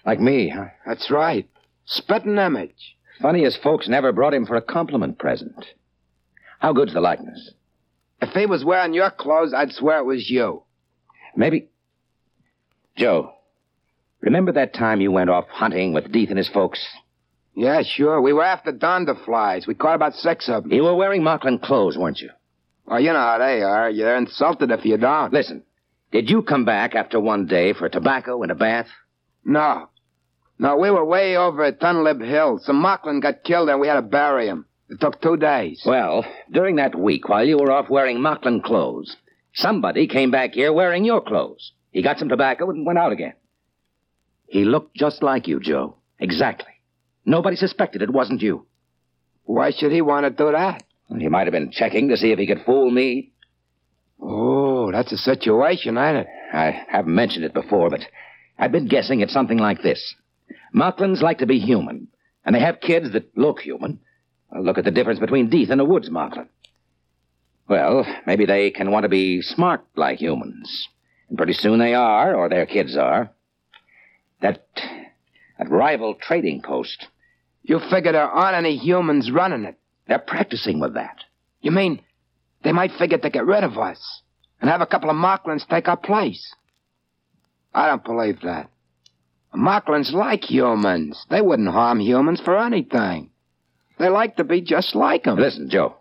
Like 0.05 0.19
me, 0.19 0.49
huh? 0.49 0.65
That's 0.85 1.09
right. 1.09 1.49
Spitting 1.85 2.39
image. 2.39 2.97
Funny 3.21 3.45
as 3.45 3.55
folks 3.55 3.87
never 3.87 4.11
brought 4.11 4.33
him 4.33 4.45
for 4.45 4.57
a 4.57 4.61
compliment 4.61 5.17
present. 5.17 5.65
How 6.59 6.73
good's 6.73 6.93
the 6.93 6.99
likeness? 6.99 7.53
If 8.21 8.31
he 8.31 8.47
was 8.47 8.65
wearing 8.65 8.93
your 8.93 9.11
clothes, 9.11 9.53
I'd 9.53 9.71
swear 9.71 9.99
it 9.99 10.05
was 10.05 10.29
you. 10.29 10.63
Maybe. 11.37 11.69
Joe, 12.97 13.33
remember 14.21 14.53
that 14.53 14.73
time 14.73 15.01
you 15.01 15.11
went 15.11 15.29
off 15.29 15.47
hunting 15.49 15.93
with 15.93 16.11
Deeth 16.11 16.29
and 16.29 16.37
his 16.37 16.49
folks? 16.49 16.85
Yeah, 17.53 17.81
sure. 17.83 18.21
We 18.21 18.33
were 18.33 18.43
after 18.43 18.71
flies. 19.25 19.67
We 19.67 19.75
caught 19.75 19.95
about 19.95 20.13
six 20.13 20.47
of 20.47 20.63
them. 20.63 20.71
You 20.71 20.83
were 20.83 20.95
wearing 20.95 21.21
Mocklin 21.21 21.61
clothes, 21.61 21.97
weren't 21.97 22.21
you? 22.21 22.29
Well, 22.85 22.99
you 22.99 23.13
know 23.13 23.19
how 23.19 23.37
they 23.37 23.61
are. 23.61 23.89
You're 23.89 24.15
insulted 24.15 24.71
if 24.71 24.85
you 24.85 24.97
don't. 24.97 25.33
Listen, 25.33 25.63
did 26.11 26.29
you 26.29 26.41
come 26.41 26.65
back 26.65 26.95
after 26.95 27.19
one 27.19 27.45
day 27.47 27.73
for 27.73 27.89
tobacco 27.89 28.41
and 28.41 28.51
a 28.51 28.55
bath? 28.55 28.87
No. 29.43 29.89
No, 30.59 30.77
we 30.77 30.91
were 30.91 31.05
way 31.05 31.37
over 31.37 31.63
at 31.63 31.79
Dunlip 31.79 32.23
Hill. 32.25 32.59
Some 32.63 32.83
Mocklin 32.83 33.21
got 33.21 33.43
killed 33.43 33.69
and 33.69 33.79
we 33.79 33.87
had 33.87 33.95
to 33.95 34.01
bury 34.01 34.47
him. 34.47 34.65
It 34.89 34.99
took 34.99 35.21
two 35.21 35.37
days. 35.37 35.81
Well, 35.85 36.25
during 36.51 36.75
that 36.75 36.95
week, 36.95 37.29
while 37.29 37.45
you 37.45 37.57
were 37.57 37.71
off 37.71 37.89
wearing 37.89 38.17
Mocklin 38.17 38.61
clothes, 38.61 39.15
somebody 39.53 40.07
came 40.07 40.31
back 40.31 40.53
here 40.53 40.73
wearing 40.73 41.05
your 41.05 41.21
clothes. 41.21 41.71
He 41.91 42.01
got 42.01 42.19
some 42.19 42.29
tobacco 42.29 42.69
and 42.69 42.85
went 42.85 42.99
out 42.99 43.11
again. 43.11 43.33
He 44.51 44.65
looked 44.65 44.97
just 44.97 45.23
like 45.23 45.47
you, 45.47 45.61
Joe. 45.61 45.95
Exactly. 46.19 46.73
Nobody 47.25 47.55
suspected 47.55 48.01
it 48.01 48.11
wasn't 48.11 48.41
you. 48.41 48.65
Why 49.45 49.71
should 49.71 49.93
he 49.93 50.01
want 50.01 50.25
to 50.25 50.29
do 50.29 50.51
that? 50.51 50.83
He 51.17 51.29
might 51.29 51.47
have 51.47 51.53
been 51.53 51.71
checking 51.71 52.09
to 52.09 52.17
see 52.17 52.33
if 52.33 52.37
he 52.37 52.47
could 52.47 52.65
fool 52.65 52.91
me. 52.91 53.31
Oh, 54.21 54.91
that's 54.91 55.13
a 55.13 55.17
situation, 55.17 55.97
ain't 55.97 56.17
it? 56.17 56.27
I 56.51 56.83
haven't 56.89 57.15
mentioned 57.15 57.45
it 57.45 57.53
before, 57.53 57.89
but 57.89 58.01
I've 58.59 58.73
been 58.73 58.89
guessing 58.89 59.21
it's 59.21 59.31
something 59.31 59.57
like 59.57 59.81
this. 59.81 60.15
Mocklins 60.75 61.21
like 61.21 61.37
to 61.37 61.45
be 61.45 61.59
human, 61.59 62.09
and 62.43 62.53
they 62.53 62.59
have 62.59 62.81
kids 62.81 63.13
that 63.13 63.37
look 63.37 63.61
human. 63.61 64.01
Well, 64.51 64.65
look 64.65 64.77
at 64.77 64.83
the 64.83 64.91
difference 64.91 65.21
between 65.21 65.49
Deeth 65.49 65.69
and 65.69 65.79
a 65.79 65.85
woods 65.85 66.09
Mocklin. 66.09 66.49
Well, 67.69 68.05
maybe 68.27 68.45
they 68.45 68.71
can 68.71 68.91
want 68.91 69.03
to 69.03 69.09
be 69.09 69.41
smart 69.41 69.85
like 69.95 70.19
humans. 70.19 70.89
And 71.29 71.37
pretty 71.37 71.53
soon 71.53 71.79
they 71.79 71.93
are, 71.93 72.35
or 72.35 72.49
their 72.49 72.65
kids 72.65 72.97
are. 72.97 73.31
That, 74.41 74.65
that 75.57 75.69
rival 75.69 76.15
trading 76.15 76.61
post. 76.61 77.07
You 77.63 77.79
figure 77.89 78.11
there 78.11 78.23
aren't 78.23 78.57
any 78.57 78.77
humans 78.77 79.31
running 79.31 79.65
it. 79.65 79.77
They're 80.07 80.19
practicing 80.19 80.79
with 80.79 80.95
that. 80.95 81.17
You 81.61 81.71
mean 81.71 82.01
they 82.63 82.71
might 82.71 82.91
figure 82.97 83.17
to 83.17 83.29
get 83.29 83.45
rid 83.45 83.63
of 83.63 83.77
us 83.77 84.21
and 84.59 84.69
have 84.69 84.81
a 84.81 84.85
couple 84.85 85.09
of 85.09 85.15
Mocklins 85.15 85.67
take 85.67 85.87
our 85.87 85.97
place? 85.97 86.53
I 87.73 87.87
don't 87.87 88.03
believe 88.03 88.41
that. 88.41 88.69
Mocklins 89.55 90.11
like 90.13 90.43
humans. 90.43 91.25
They 91.29 91.41
wouldn't 91.41 91.69
harm 91.69 91.99
humans 91.99 92.41
for 92.43 92.57
anything. 92.57 93.31
They 93.99 94.09
like 94.09 94.37
to 94.37 94.43
be 94.43 94.61
just 94.61 94.95
like 94.95 95.25
them. 95.25 95.37
Listen, 95.37 95.69
Joe. 95.69 95.95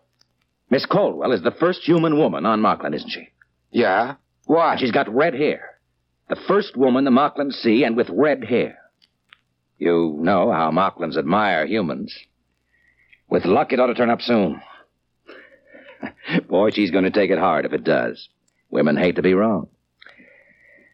Miss 0.70 0.86
Caldwell 0.86 1.32
is 1.32 1.42
the 1.42 1.50
first 1.50 1.82
human 1.82 2.16
woman 2.16 2.46
on 2.46 2.60
Mocklin, 2.60 2.94
isn't 2.94 3.10
she? 3.10 3.28
Yeah. 3.70 4.14
Why? 4.46 4.72
And 4.72 4.80
she's 4.80 4.92
got 4.92 5.12
red 5.12 5.34
hair. 5.34 5.69
The 6.30 6.36
first 6.46 6.76
woman 6.76 7.04
the 7.04 7.10
Mocklins 7.10 7.54
see, 7.54 7.82
and 7.82 7.96
with 7.96 8.08
red 8.08 8.44
hair. 8.44 8.78
You 9.78 10.16
know 10.20 10.52
how 10.52 10.70
Mocklins 10.70 11.16
admire 11.18 11.66
humans. 11.66 12.16
With 13.28 13.44
luck, 13.44 13.72
it 13.72 13.80
ought 13.80 13.88
to 13.88 13.94
turn 13.94 14.10
up 14.10 14.22
soon. 14.22 14.62
Boy, 16.48 16.70
she's 16.70 16.92
going 16.92 17.02
to 17.02 17.10
take 17.10 17.32
it 17.32 17.38
hard 17.38 17.64
if 17.64 17.72
it 17.72 17.82
does. 17.82 18.28
Women 18.70 18.96
hate 18.96 19.16
to 19.16 19.22
be 19.22 19.34
wrong. 19.34 19.66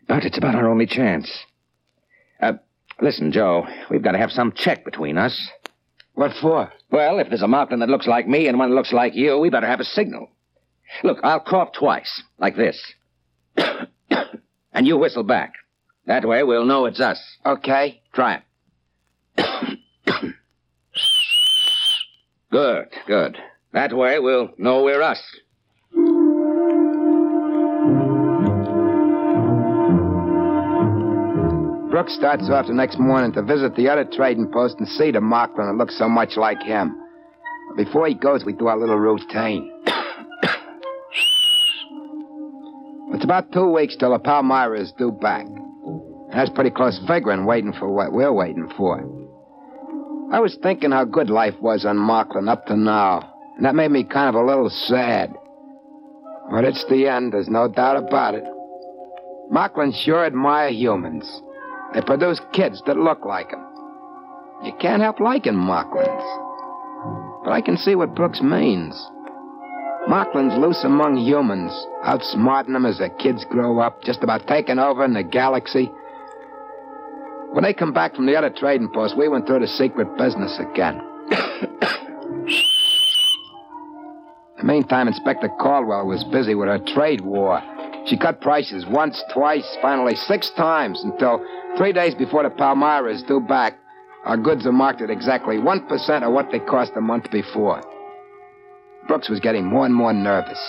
But 0.09 0.25
it's 0.25 0.39
about 0.39 0.55
our 0.55 0.71
only 0.71 0.87
chance. 0.87 1.31
Uh, 2.41 2.55
listen, 3.03 3.31
Joe, 3.31 3.67
we've 3.91 4.03
got 4.03 4.13
to 4.13 4.19
have 4.19 4.33
some 4.33 4.53
check 4.53 4.87
between 4.87 5.19
us. 5.19 5.51
What 6.15 6.33
for? 6.41 6.73
Well, 6.91 7.19
if 7.19 7.29
there's 7.29 7.43
a 7.43 7.47
Mocklin 7.47 7.81
that 7.81 7.91
looks 7.91 8.07
like 8.07 8.27
me 8.27 8.49
and 8.49 8.59
one 8.59 8.71
that 8.71 8.77
looks 8.77 8.93
like 8.93 9.15
you, 9.15 9.37
we 9.39 9.51
better 9.51 9.67
have 9.67 9.81
a 9.81 9.85
signal. 9.85 10.31
Look, 11.05 11.19
I'll 11.23 11.41
cough 11.41 11.73
twice, 11.73 12.23
like 12.39 12.57
this. 12.57 12.81
And 14.77 14.87
you 14.87 14.97
whistle 14.99 15.25
back. 15.25 15.55
That 16.05 16.29
way 16.29 16.45
we'll 16.45 16.67
know 16.67 16.85
it's 16.85 17.01
us. 17.01 17.19
Okay. 17.45 18.01
Try 18.13 18.35
it. 18.35 18.43
good, 22.51 22.89
good. 23.07 23.39
That 23.73 23.97
way 23.97 24.19
we'll 24.21 24.51
know 24.59 24.85
we're 24.85 25.03
us. 25.03 25.21
Brooks 31.91 32.15
starts 32.15 32.51
off 32.51 32.67
the 32.67 32.75
next 32.75 32.99
morning 32.99 33.33
to 33.33 33.43
visit 33.43 33.75
the 33.75 33.89
other 33.89 34.05
trading 34.05 34.53
post 34.53 34.77
and 34.79 34.87
see 34.87 35.11
the 35.11 35.21
Mocklin 35.21 35.71
that 35.71 35.77
looks 35.79 35.99
so 35.99 36.07
much 36.07 36.37
like 36.37 36.63
him. 36.63 36.95
Before 37.77 38.07
he 38.07 38.15
goes, 38.15 38.45
we 38.45 38.53
do 38.53 38.67
our 38.67 38.79
little 38.79 38.99
routine. 38.99 39.73
About 43.27 43.51
two 43.51 43.67
weeks 43.67 43.97
till 43.97 44.13
the 44.13 44.21
Palmyra 44.21 44.81
is 44.81 44.93
due 44.93 45.11
back. 45.11 45.47
And 45.47 46.33
that's 46.33 46.51
pretty 46.51 46.71
close 46.71 47.01
figuring, 47.09 47.45
waiting 47.45 47.73
for 47.73 47.93
what 47.93 48.13
we're 48.13 48.33
waiting 48.33 48.71
for. 48.77 49.01
I 50.33 50.39
was 50.39 50.57
thinking 50.63 50.93
how 50.93 51.05
good 51.05 51.29
life 51.29 51.55
was 51.61 51.85
on 51.85 51.97
Mocklin 51.97 52.49
up 52.49 52.67
to 52.67 52.77
now, 52.77 53.33
and 53.57 53.65
that 53.65 53.75
made 53.75 53.91
me 53.91 54.05
kind 54.05 54.29
of 54.29 54.41
a 54.41 54.47
little 54.47 54.71
sad. 54.71 55.35
But 56.51 56.65
it's 56.65 56.85
the 56.89 57.09
end, 57.09 57.33
there's 57.33 57.49
no 57.49 57.67
doubt 57.67 57.97
about 57.97 58.35
it. 58.35 58.45
Mocklin 59.53 59.93
sure 59.93 60.25
admire 60.25 60.71
humans. 60.71 61.43
They 61.95 62.03
produce 62.03 62.41
kids 62.53 62.81
that 62.87 62.97
look 62.97 63.25
like 63.25 63.51
them. 63.51 63.67
You 64.63 64.73
can't 64.81 65.03
help 65.03 65.19
liking 65.19 65.55
Mocklins. 65.55 67.43
But 67.45 67.53
I 67.53 67.61
can 67.61 67.77
see 67.77 67.97
what 67.97 68.15
Brooks 68.15 68.41
means. 68.41 68.95
Mocklin's 70.09 70.57
loose 70.57 70.85
among 70.85 71.17
humans, 71.17 71.73
outsmarting 72.05 72.73
them 72.73 72.87
as 72.87 72.99
their 72.99 73.11
kids 73.11 73.45
grow 73.45 73.81
up, 73.81 74.03
just 74.05 74.23
about 74.23 74.47
taking 74.47 74.79
over 74.79 75.05
in 75.05 75.15
the 75.15 75.25
galaxy. 75.25 75.91
When 77.51 77.65
they 77.65 77.75
come 77.75 77.93
back 77.93 78.15
from 78.15 78.27
the 78.27 78.37
other 78.37 78.51
trading 78.51 78.89
post, 78.95 79.17
we 79.17 79.29
went 79.29 79.47
through 79.47 79.61
the 79.61 79.67
secret 79.67 80.17
business 80.17 80.59
again. 80.61 81.01
In 84.59 84.67
the 84.67 84.73
meantime, 84.73 85.09
Inspector 85.09 85.49
Caldwell 85.61 86.07
was 86.07 86.23
busy 86.25 86.55
with 86.55 86.69
her 86.69 86.79
trade 86.95 87.23
war. 87.23 87.61
She 88.07 88.17
cut 88.17 88.41
prices 88.41 88.87
once, 88.87 89.21
twice, 89.33 89.77
finally 89.83 90.15
six 90.15 90.51
times 90.51 91.03
until 91.03 91.45
three 91.77 91.93
days 91.93 92.15
before 92.15 92.45
the 92.45 92.51
Palmyra 92.51 93.13
is 93.13 93.25
due 93.25 93.41
back, 93.41 93.77
our 94.25 94.37
goods 94.37 94.67
are 94.67 94.73
marked 94.73 95.03
at 95.03 95.11
exactly 95.11 95.57
1% 95.57 96.23
of 96.23 96.33
what 96.33 96.51
they 96.53 96.61
cost 96.61 96.93
a 96.97 97.01
month 97.01 97.31
before. 97.33 97.83
Brooks 99.09 99.29
was 99.29 99.41
getting 99.41 99.65
more 99.65 99.87
and 99.87 99.95
more 99.95 100.13
nervous. 100.13 100.61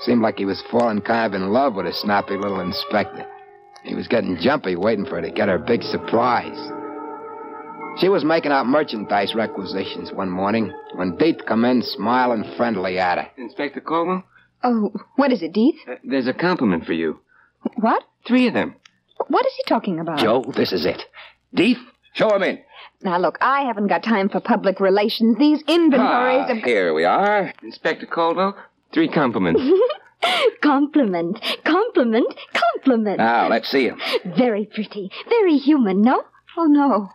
Seemed 0.00 0.22
like 0.22 0.38
he 0.38 0.44
was 0.44 0.62
falling 0.70 1.00
kind 1.00 1.34
of 1.34 1.40
in 1.40 1.52
love 1.52 1.74
with 1.74 1.86
a 1.86 1.92
snappy 1.92 2.36
little 2.36 2.60
inspector. 2.60 3.26
He 3.84 3.94
was 3.94 4.08
getting 4.08 4.36
jumpy 4.40 4.76
waiting 4.76 5.04
for 5.04 5.16
her 5.16 5.22
to 5.22 5.30
get 5.30 5.48
her 5.48 5.58
big 5.58 5.82
surprise. 5.82 6.58
She 7.98 8.08
was 8.08 8.24
making 8.24 8.52
out 8.52 8.66
merchandise 8.66 9.34
requisitions 9.34 10.12
one 10.12 10.30
morning 10.30 10.72
when 10.94 11.16
Deeth 11.18 11.44
come 11.46 11.64
in 11.64 11.82
smiling 11.82 12.44
friendly 12.56 12.98
at 12.98 13.18
her. 13.18 13.28
Inspector 13.36 13.80
Caldwell? 13.80 14.24
Oh, 14.64 14.92
what 15.16 15.32
is 15.32 15.42
it, 15.42 15.52
Deeth? 15.52 15.76
Uh, 15.88 15.96
there's 16.04 16.26
a 16.28 16.32
compliment 16.32 16.86
for 16.86 16.92
you. 16.94 17.20
What? 17.76 18.02
Three 18.26 18.46
of 18.48 18.54
them. 18.54 18.76
What 19.28 19.44
is 19.46 19.52
he 19.56 19.62
talking 19.68 20.00
about? 20.00 20.18
Joe, 20.18 20.42
this 20.56 20.72
is 20.72 20.86
it. 20.86 21.02
Deeth, 21.54 21.80
show 22.14 22.34
him 22.34 22.42
in. 22.42 22.58
Now, 23.02 23.18
look, 23.18 23.38
I 23.40 23.62
haven't 23.62 23.88
got 23.88 24.02
time 24.02 24.28
for 24.28 24.40
public 24.40 24.80
relations. 24.80 25.38
These 25.38 25.62
inventories 25.66 26.46
ah, 26.48 26.52
of... 26.52 26.58
Here 26.58 26.94
we 26.94 27.04
are. 27.04 27.52
Inspector 27.62 28.06
Caldwell, 28.06 28.56
three 28.92 29.08
compliments. 29.08 29.62
compliment, 30.60 31.40
compliment, 31.64 32.34
compliment. 32.54 33.18
Now, 33.18 33.48
let's 33.48 33.68
see 33.68 33.88
him. 33.88 34.00
Very 34.24 34.66
pretty, 34.66 35.10
very 35.28 35.56
human, 35.56 36.02
no? 36.02 36.24
Oh, 36.56 36.66
no. 36.66 37.10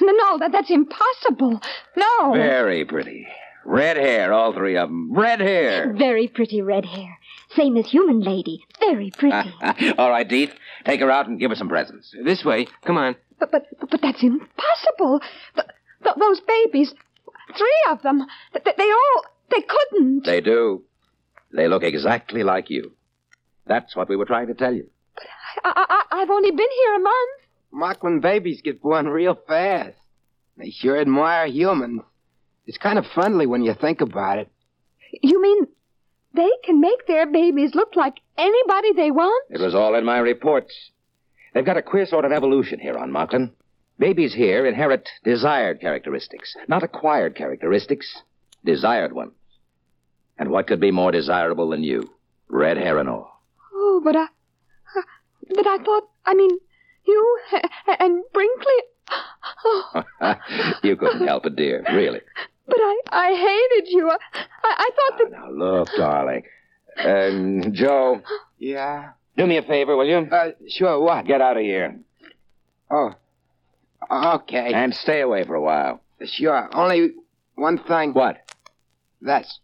No, 0.00 0.12
no, 0.12 0.38
that, 0.38 0.50
that's 0.50 0.70
impossible. 0.70 1.60
No. 1.96 2.32
Very 2.32 2.84
pretty. 2.84 3.28
Red 3.64 3.96
hair, 3.96 4.32
all 4.32 4.52
three 4.52 4.76
of 4.76 4.88
them. 4.88 5.12
Red 5.12 5.40
hair. 5.40 5.92
Very 5.96 6.28
pretty 6.28 6.60
red 6.60 6.84
hair. 6.84 7.18
Same 7.54 7.76
as 7.76 7.88
human 7.88 8.20
lady. 8.20 8.64
Very 8.80 9.10
pretty. 9.10 9.54
all 9.98 10.10
right, 10.10 10.28
Deeth. 10.28 10.52
Take 10.84 11.00
her 11.00 11.10
out 11.10 11.28
and 11.28 11.38
give 11.38 11.50
her 11.50 11.56
some 11.56 11.68
presents. 11.68 12.14
This 12.24 12.44
way. 12.44 12.66
Come 12.84 12.98
on. 12.98 13.16
But, 13.38 13.50
but, 13.52 13.66
but 13.90 14.00
that's 14.00 14.22
impossible. 14.22 15.20
The, 15.56 15.64
the, 16.02 16.14
those 16.18 16.40
babies, 16.40 16.94
three 17.56 17.84
of 17.90 18.02
them, 18.02 18.24
they, 18.52 18.60
they 18.76 18.90
all, 18.90 19.22
they 19.50 19.62
couldn't. 19.62 20.24
They 20.24 20.40
do. 20.40 20.82
They 21.52 21.68
look 21.68 21.82
exactly 21.82 22.42
like 22.42 22.70
you. 22.70 22.92
That's 23.66 23.94
what 23.96 24.08
we 24.08 24.16
were 24.16 24.24
trying 24.24 24.48
to 24.48 24.54
tell 24.54 24.74
you. 24.74 24.88
But 25.14 25.26
I, 25.64 25.86
I, 26.10 26.22
I've 26.22 26.30
only 26.30 26.50
been 26.50 26.58
here 26.58 26.94
a 26.96 26.98
month. 26.98 27.40
Mocklin 27.72 28.20
babies 28.20 28.60
get 28.62 28.82
born 28.82 29.06
real 29.08 29.38
fast. 29.46 29.96
They 30.56 30.70
sure 30.70 31.00
admire 31.00 31.46
humans. 31.46 32.02
It's 32.66 32.78
kind 32.78 32.98
of 32.98 33.06
friendly 33.06 33.46
when 33.46 33.62
you 33.62 33.74
think 33.74 34.00
about 34.00 34.38
it. 34.38 34.48
You 35.22 35.40
mean 35.40 35.66
they 36.34 36.50
can 36.64 36.80
make 36.80 37.06
their 37.06 37.26
babies 37.26 37.74
look 37.74 37.94
like 37.96 38.14
anybody 38.36 38.92
they 38.94 39.10
want? 39.10 39.46
It 39.50 39.60
was 39.60 39.74
all 39.74 39.94
in 39.94 40.04
my 40.04 40.18
reports. 40.18 40.72
They've 41.54 41.64
got 41.64 41.76
a 41.76 41.82
queer 41.82 42.04
sort 42.06 42.24
of 42.24 42.32
evolution 42.32 42.80
here 42.80 42.98
on 42.98 43.10
Mocklin. 43.12 43.52
Babies 43.98 44.34
here 44.34 44.66
inherit 44.66 45.08
desired 45.22 45.80
characteristics, 45.80 46.54
not 46.68 46.82
acquired 46.82 47.36
characteristics, 47.36 48.22
desired 48.64 49.12
ones. 49.12 49.32
And 50.36 50.50
what 50.50 50.66
could 50.66 50.80
be 50.80 50.90
more 50.90 51.12
desirable 51.12 51.70
than 51.70 51.84
you? 51.84 52.10
Red 52.48 52.76
hair 52.76 52.98
and 52.98 53.08
all. 53.08 53.40
Oh, 53.72 54.00
but 54.04 54.16
I. 54.16 54.26
But 55.48 55.66
I 55.66 55.78
thought. 55.78 56.08
I 56.26 56.34
mean, 56.34 56.50
you 57.06 57.38
and 58.00 58.22
Brinkley. 58.32 58.80
Oh, 59.64 60.02
you 60.82 60.96
couldn't 60.96 61.26
help 61.26 61.46
it, 61.46 61.54
dear, 61.54 61.84
really. 61.92 62.20
but 62.66 62.78
I, 62.78 62.96
I 63.12 63.32
hated 63.34 63.92
you. 63.92 64.10
I, 64.10 64.16
I 64.64 64.90
thought 64.96 65.18
that. 65.18 65.30
Now, 65.30 65.50
look, 65.50 65.88
darling. 65.96 66.42
Uh, 66.98 67.68
Joe, 67.70 68.22
Yeah? 68.58 69.10
Do 69.36 69.46
me 69.46 69.56
a 69.56 69.62
favor, 69.62 69.96
will 69.96 70.06
you? 70.06 70.28
Uh, 70.30 70.50
sure, 70.68 71.00
what? 71.00 71.26
Get 71.26 71.40
out 71.40 71.56
of 71.56 71.62
here. 71.62 71.98
Oh. 72.90 73.10
Okay. 74.10 74.72
And 74.72 74.94
stay 74.94 75.20
away 75.22 75.44
for 75.44 75.54
a 75.54 75.60
while. 75.60 76.00
Sure. 76.24 76.68
Only 76.72 77.12
one 77.56 77.78
thing. 77.78 78.12
What? 78.12 78.36
This. 79.20 79.58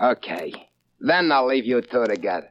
okay. 0.00 0.52
Then 1.00 1.30
I'll 1.32 1.46
leave 1.46 1.66
you 1.66 1.82
two 1.82 2.06
together. 2.06 2.48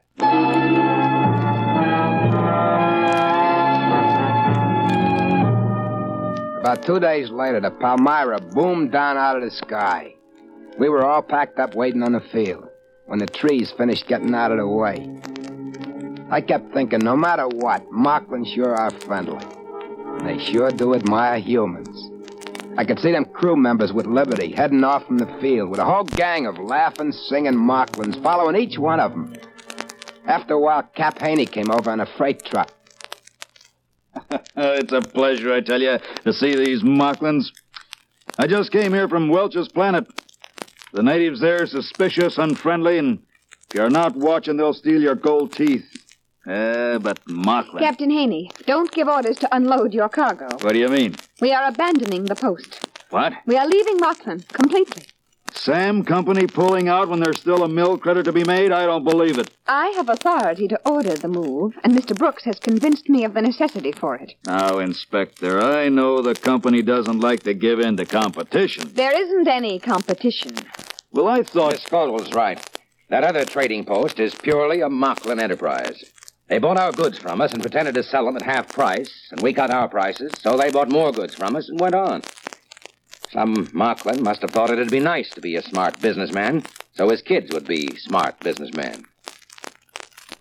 About 6.60 6.84
two 6.86 7.00
days 7.00 7.28
later, 7.30 7.60
the 7.60 7.70
Palmyra 7.80 8.40
boomed 8.40 8.92
down 8.92 9.16
out 9.16 9.36
of 9.36 9.42
the 9.42 9.50
sky. 9.50 10.14
We 10.78 10.88
were 10.88 11.04
all 11.04 11.22
packed 11.22 11.58
up 11.58 11.74
waiting 11.74 12.02
on 12.04 12.12
the 12.12 12.20
field 12.32 12.68
when 13.06 13.18
the 13.18 13.26
trees 13.26 13.72
finished 13.76 14.06
getting 14.08 14.34
out 14.34 14.52
of 14.52 14.58
the 14.58 14.66
way. 14.66 15.08
I 16.30 16.40
kept 16.40 16.72
thinking, 16.72 17.00
no 17.00 17.16
matter 17.16 17.46
what, 17.46 17.90
Markland 17.90 18.46
sure 18.46 18.74
are 18.74 18.90
friendly. 18.90 19.44
They 20.24 20.38
sure 20.38 20.70
do 20.70 20.94
admire 20.94 21.38
humans. 21.38 22.10
I 22.78 22.84
could 22.84 23.00
see 23.00 23.12
them 23.12 23.26
crew 23.26 23.56
members 23.56 23.92
with 23.92 24.06
Liberty 24.06 24.52
heading 24.52 24.82
off 24.82 25.06
from 25.06 25.18
the 25.18 25.26
field 25.40 25.68
with 25.68 25.78
a 25.78 25.84
whole 25.84 26.04
gang 26.04 26.46
of 26.46 26.58
laughing, 26.58 27.12
singing 27.12 27.56
Marklands 27.56 28.16
following 28.22 28.56
each 28.56 28.78
one 28.78 28.98
of 28.98 29.10
them. 29.10 29.34
After 30.26 30.54
a 30.54 30.60
while, 30.60 30.82
Cap 30.94 31.18
Haney 31.20 31.46
came 31.46 31.70
over 31.70 31.90
on 31.90 32.00
a 32.00 32.06
freight 32.16 32.44
truck. 32.44 32.70
Uh, 34.14 34.38
it's 34.56 34.92
a 34.92 35.02
pleasure, 35.02 35.52
I 35.52 35.60
tell 35.60 35.80
you, 35.80 35.98
to 36.24 36.32
see 36.32 36.54
these 36.54 36.82
Mocklands. 36.82 37.50
I 38.38 38.46
just 38.46 38.72
came 38.72 38.92
here 38.92 39.08
from 39.08 39.28
Welch's 39.28 39.68
planet. 39.68 40.06
The 40.92 41.02
natives 41.02 41.40
there 41.40 41.62
are 41.62 41.66
suspicious, 41.66 42.36
unfriendly, 42.36 42.98
and 42.98 43.18
if 43.70 43.74
you're 43.74 43.88
not 43.88 44.14
watching, 44.14 44.58
they'll 44.58 44.74
steal 44.74 45.00
your 45.00 45.14
gold 45.14 45.52
teeth. 45.52 45.86
Uh, 46.46 46.98
but 46.98 47.18
Mockland. 47.26 47.84
Captain 47.86 48.10
Haney, 48.10 48.50
don't 48.66 48.90
give 48.92 49.08
orders 49.08 49.36
to 49.38 49.56
unload 49.56 49.94
your 49.94 50.08
cargo. 50.08 50.48
What 50.60 50.72
do 50.72 50.78
you 50.78 50.88
mean? 50.88 51.16
We 51.40 51.52
are 51.52 51.66
abandoning 51.68 52.24
the 52.24 52.34
post. 52.34 52.86
What? 53.10 53.32
We 53.46 53.56
are 53.56 53.66
leaving 53.66 53.98
Rockland 53.98 54.48
completely. 54.48 55.04
Sam 55.64 56.02
Company 56.02 56.48
pulling 56.48 56.88
out 56.88 57.08
when 57.08 57.20
there's 57.20 57.38
still 57.38 57.62
a 57.62 57.68
mill 57.68 57.96
credit 57.96 58.24
to 58.24 58.32
be 58.32 58.42
made? 58.42 58.72
I 58.72 58.84
don't 58.84 59.04
believe 59.04 59.38
it. 59.38 59.48
I 59.68 59.90
have 59.94 60.08
authority 60.08 60.66
to 60.66 60.80
order 60.84 61.14
the 61.14 61.28
move, 61.28 61.74
and 61.84 61.96
Mr. 61.96 62.18
Brooks 62.18 62.42
has 62.46 62.58
convinced 62.58 63.08
me 63.08 63.24
of 63.24 63.34
the 63.34 63.42
necessity 63.42 63.92
for 63.92 64.16
it. 64.16 64.34
Now, 64.44 64.80
Inspector, 64.80 65.60
I 65.62 65.88
know 65.88 66.20
the 66.20 66.34
company 66.34 66.82
doesn't 66.82 67.20
like 67.20 67.44
to 67.44 67.54
give 67.54 67.78
in 67.78 67.96
to 67.98 68.04
competition. 68.04 68.90
There 68.92 69.16
isn't 69.16 69.46
any 69.46 69.78
competition. 69.78 70.50
Well, 71.12 71.28
I 71.28 71.44
thought. 71.44 71.74
Miss 71.74 71.86
Caldwell's 71.86 72.34
right. 72.34 72.58
That 73.10 73.22
other 73.22 73.44
trading 73.44 73.84
post 73.84 74.18
is 74.18 74.34
purely 74.34 74.80
a 74.80 74.88
Mocklin 74.88 75.40
enterprise. 75.40 76.02
They 76.48 76.58
bought 76.58 76.80
our 76.80 76.90
goods 76.90 77.18
from 77.18 77.40
us 77.40 77.52
and 77.52 77.62
pretended 77.62 77.94
to 77.94 78.02
sell 78.02 78.24
them 78.24 78.34
at 78.34 78.42
half 78.42 78.68
price, 78.68 79.28
and 79.30 79.40
we 79.40 79.52
cut 79.52 79.70
our 79.70 79.88
prices, 79.88 80.32
so 80.40 80.56
they 80.56 80.72
bought 80.72 80.90
more 80.90 81.12
goods 81.12 81.36
from 81.36 81.54
us 81.54 81.68
and 81.68 81.78
went 81.78 81.94
on. 81.94 82.22
Some 83.32 83.66
Mocklin 83.68 84.20
must 84.20 84.42
have 84.42 84.50
thought 84.50 84.70
it'd 84.70 84.90
be 84.90 85.00
nice 85.00 85.30
to 85.30 85.40
be 85.40 85.56
a 85.56 85.62
smart 85.62 85.98
businessman, 86.02 86.64
so 86.94 87.08
his 87.08 87.22
kids 87.22 87.50
would 87.52 87.66
be 87.66 87.96
smart 87.96 88.38
businessmen. 88.40 89.04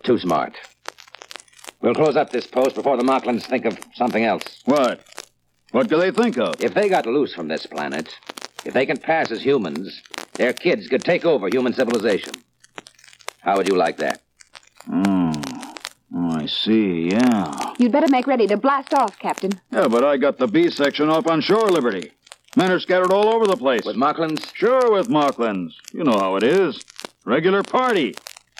Too 0.04 0.19
smart. 0.19 0.58
We'll 1.82 1.95
close 1.95 2.17
up 2.17 2.32
this 2.32 2.47
post 2.47 2.75
before 2.75 2.97
the 2.97 3.04
Mocklins 3.04 3.43
think 3.43 3.63
of 3.63 3.80
something 3.95 4.25
else. 4.25 4.62
What? 4.65 4.99
What 5.71 5.88
do 5.88 5.97
they 5.97 6.12
think 6.12 6.38
of? 6.38 6.62
If 6.62 6.73
they 6.73 6.89
got 6.89 7.06
loose 7.06 7.34
from 7.34 7.47
this 7.47 7.65
planet, 7.65 8.13
if 8.65 8.73
they 8.73 8.86
can 8.86 8.97
pass 8.97 9.32
as 9.32 9.41
humans, 9.41 10.01
their 10.34 10.51
kids 10.51 10.89
could 10.89 11.04
take 11.04 11.23
over 11.23 11.47
human 11.47 11.71
civilization. 11.71 12.34
How 13.39 13.56
would 13.56 13.69
you 13.69 13.77
like 13.77 13.97
that? 13.97 14.21
Oh. 14.91 15.32
oh, 16.13 16.32
I 16.32 16.45
see, 16.45 17.10
yeah. 17.12 17.73
You'd 17.80 17.93
better 17.93 18.10
make 18.10 18.27
ready 18.27 18.47
to 18.47 18.58
blast 18.58 18.93
off, 18.93 19.17
Captain. 19.17 19.51
Yeah, 19.71 19.88
but 19.88 20.04
I 20.04 20.17
got 20.17 20.38
the 20.38 20.47
B 20.47 20.69
section 20.69 21.10
off 21.10 21.25
on 21.25 21.39
Shore 21.39 21.69
Liberty. 21.69 22.12
Men 22.57 22.71
are 22.71 22.79
scattered 22.79 23.13
all 23.13 23.29
over 23.33 23.47
the 23.47 23.55
place. 23.55 23.85
With 23.85 23.95
Mocklins? 23.95 24.53
Sure, 24.53 24.91
with 24.91 25.07
Mocklands. 25.07 25.73
You 25.93 26.03
know 26.03 26.19
how 26.19 26.35
it 26.35 26.43
is. 26.43 26.83
Regular 27.23 27.63
party. 27.63 28.13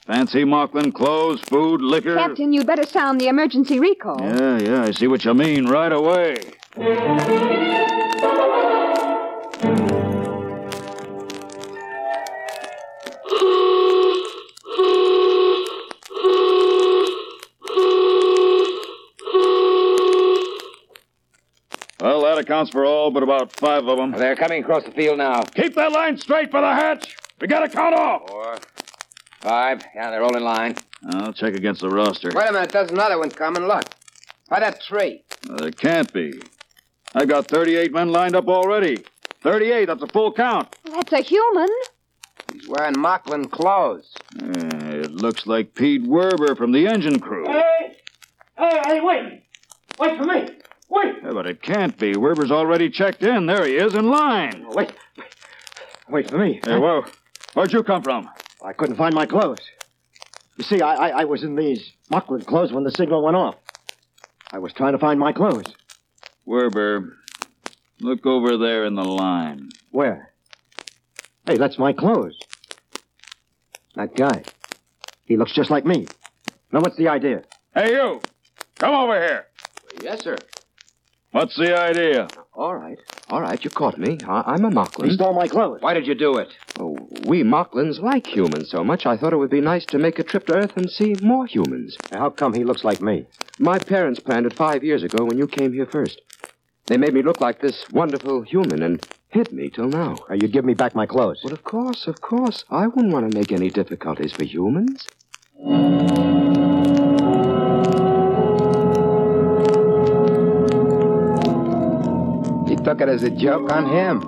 Fancy 0.06 0.46
Mockland 0.46 0.96
clothes, 0.96 1.42
food, 1.42 1.82
liquor. 1.82 2.16
Captain, 2.16 2.54
you'd 2.54 2.66
better 2.66 2.86
sound 2.86 3.20
the 3.20 3.28
emergency 3.28 3.80
recall. 3.80 4.20
Yeah, 4.20 4.60
yeah, 4.60 4.84
I 4.84 4.92
see 4.92 5.08
what 5.08 5.26
you 5.26 5.34
mean 5.34 5.68
right 5.68 5.92
away. 5.92 6.38
Well, 22.52 22.58
that 22.58 22.64
accounts 22.64 22.72
for 22.72 22.86
all 22.86 23.12
but 23.12 23.24
about 23.24 23.54
five 23.54 23.88
of 23.88 23.98
them. 23.98 24.12
They're 24.12 24.36
coming 24.36 24.62
across 24.62 24.84
the 24.84 24.92
field 24.92 25.18
now. 25.18 25.44
Keep 25.44 25.76
that 25.76 25.94
line 25.94 26.18
straight 26.18 26.52
for 26.52 26.60
the 26.60 26.68
hatch. 26.68 27.16
We 27.40 27.48
gotta 27.48 27.70
count 27.70 27.96
off. 27.96 28.28
Four, 28.28 28.58
five. 29.40 29.82
Yeah, 29.96 30.12
they're 30.12 30.22
all 30.22 30.36
in 30.36 30.44
line. 30.44 30.76
I'll 31.14 31.32
check 31.32 31.56
against 31.56 31.80
the 31.80 31.90
roster. 31.90 32.30
Wait 32.36 32.50
a 32.50 32.52
minute, 32.52 32.72
there's 32.72 32.92
another 32.92 33.18
one 33.18 33.32
coming. 33.32 33.64
Look. 33.64 33.86
By 34.50 34.60
that 34.60 34.82
tree. 34.82 35.24
Uh, 35.50 35.56
there 35.56 35.72
can't 35.72 36.12
be. 36.12 36.42
I've 37.16 37.30
got 37.30 37.48
38 37.48 37.94
men 37.94 38.12
lined 38.12 38.36
up 38.36 38.50
already. 38.50 38.98
38, 39.44 39.86
that's 39.86 40.04
a 40.04 40.08
full 40.08 40.34
count. 40.34 40.76
That's 40.84 41.14
a 41.14 41.22
human. 41.22 41.70
He's 42.52 42.68
wearing 42.68 42.96
Mocklin 42.96 43.50
clothes. 43.50 44.14
Uh, 44.38 44.50
it 44.92 45.12
looks 45.14 45.48
like 45.48 45.74
Pete 45.74 46.04
Werber 46.04 46.58
from 46.58 46.74
the 46.74 46.86
engine 46.86 47.22
crew. 47.22 47.46
Hey! 47.46 47.96
Hey, 48.58 48.82
hey, 48.86 49.00
wait! 49.02 49.44
Wait 50.00 50.18
for 50.18 50.26
me! 50.26 50.61
Wait! 50.92 51.16
Yeah, 51.24 51.32
but 51.32 51.48
it 51.48 51.62
can't 51.62 51.98
be. 51.98 52.16
Werber's 52.16 52.52
already 52.52 52.90
checked 52.90 53.24
in. 53.24 53.46
There 53.46 53.66
he 53.66 53.78
is 53.78 53.96
in 53.96 54.10
line. 54.10 54.66
Oh, 54.68 54.76
wait. 54.76 54.94
Wait 56.10 56.30
for 56.30 56.38
me. 56.38 56.60
Hey, 56.66 56.78
whoa. 56.78 57.06
Where'd 57.54 57.72
you 57.72 57.82
come 57.82 58.04
from? 58.04 58.30
I 58.62 58.74
couldn't 58.74 58.98
find 58.98 59.16
my 59.16 59.26
clothes. 59.26 59.62
You 60.58 60.66
see, 60.66 60.82
I, 60.82 60.96
I, 60.96 61.22
I 61.22 61.24
was 61.24 61.44
in 61.44 61.56
these 61.56 61.94
Mocklin 62.12 62.46
clothes 62.46 62.74
when 62.74 62.84
the 62.84 62.92
signal 62.92 63.24
went 63.24 63.38
off. 63.38 63.56
I 64.52 64.60
was 64.60 64.74
trying 64.74 64.92
to 64.92 65.00
find 65.00 65.18
my 65.18 65.32
clothes. 65.32 65.74
Werber, 66.46 67.14
look 68.02 68.26
over 68.26 68.58
there 68.58 68.84
in 68.84 68.96
the 68.96 69.06
line. 69.06 69.70
Where? 69.92 70.34
Hey, 71.48 71.56
that's 71.56 71.80
my 71.80 71.94
clothes. 71.94 72.38
That 73.96 74.14
guy. 74.14 74.44
He 75.24 75.38
looks 75.38 75.54
just 75.54 75.72
like 75.72 75.86
me. 75.86 76.08
Now, 76.74 76.82
what's 76.82 76.98
the 76.98 77.08
idea? 77.08 77.44
Hey, 77.74 77.94
you! 77.94 78.22
Come 78.78 78.94
over 78.94 79.18
here. 79.18 79.46
Yes, 80.04 80.24
sir. 80.24 80.36
What's 81.32 81.56
the 81.56 81.78
idea? 81.80 82.28
All 82.54 82.76
right. 82.76 82.98
All 83.30 83.40
right, 83.42 83.64
you 83.64 83.70
caught 83.70 83.98
me. 83.98 84.18
I- 84.28 84.44
I'm 84.48 84.66
a 84.66 84.70
He 84.70 84.76
Mocklin. 84.76 85.12
stole 85.14 85.34
my 85.34 85.48
clothes. 85.48 85.82
Why 85.82 85.94
did 85.94 86.06
you 86.06 86.14
do 86.14 86.38
it? 86.38 86.50
Oh, 86.78 86.98
we 87.26 87.44
Mocklins 87.44 88.02
like 88.02 88.28
humans 88.28 88.70
so 88.70 88.84
much, 88.84 89.06
I 89.06 89.16
thought 89.16 89.32
it 89.32 89.38
would 89.38 89.50
be 89.50 89.62
nice 89.62 89.86
to 89.88 89.98
make 89.98 90.20
a 90.20 90.24
trip 90.24 90.46
to 90.48 90.54
Earth 90.56 90.76
and 90.76 90.90
see 90.90 91.16
more 91.22 91.46
humans. 91.46 91.98
How 92.12 92.30
come 92.30 92.54
he 92.54 92.66
looks 92.66 92.84
like 92.84 93.02
me? 93.02 93.26
My 93.60 93.80
parents 93.80 94.20
planned 94.20 94.46
it 94.46 94.54
five 94.54 94.84
years 94.84 95.04
ago 95.04 95.24
when 95.24 95.38
you 95.38 95.48
came 95.48 95.72
here 95.72 95.86
first. 95.86 96.20
They 96.88 96.98
made 96.98 97.14
me 97.14 97.22
look 97.22 97.40
like 97.40 97.62
this 97.62 97.86
wonderful 97.94 98.42
human 98.42 98.84
and 98.84 99.02
hid 99.30 99.54
me 99.54 99.70
till 99.70 99.88
now. 99.88 100.18
Uh, 100.30 100.34
you'd 100.34 100.52
give 100.52 100.66
me 100.66 100.74
back 100.74 100.94
my 100.96 101.06
clothes. 101.06 101.40
Well, 101.46 101.54
of 101.54 101.64
course, 101.64 102.08
of 102.08 102.20
course. 102.20 102.66
I 102.70 102.88
wouldn't 102.88 103.14
want 103.14 103.32
to 103.32 103.38
make 103.38 103.54
any 103.54 103.70
difficulties 103.70 104.34
for 104.34 104.44
humans. 104.44 105.08
Took 112.92 113.08
it 113.08 113.10
as 113.10 113.24
a 113.24 113.30
joke 113.30 113.72
on 113.72 113.88
him. 113.88 114.20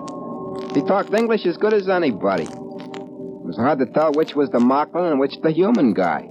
He 0.73 0.81
talked 0.87 1.13
English 1.13 1.45
as 1.45 1.57
good 1.57 1.73
as 1.73 1.89
anybody. 1.89 2.43
It 2.43 3.43
was 3.43 3.57
hard 3.57 3.79
to 3.79 3.85
tell 3.87 4.13
which 4.13 4.35
was 4.35 4.51
the 4.51 4.59
Mocklin 4.59 5.11
and 5.11 5.19
which 5.19 5.35
the 5.43 5.51
human 5.51 5.93
guy. 5.93 6.29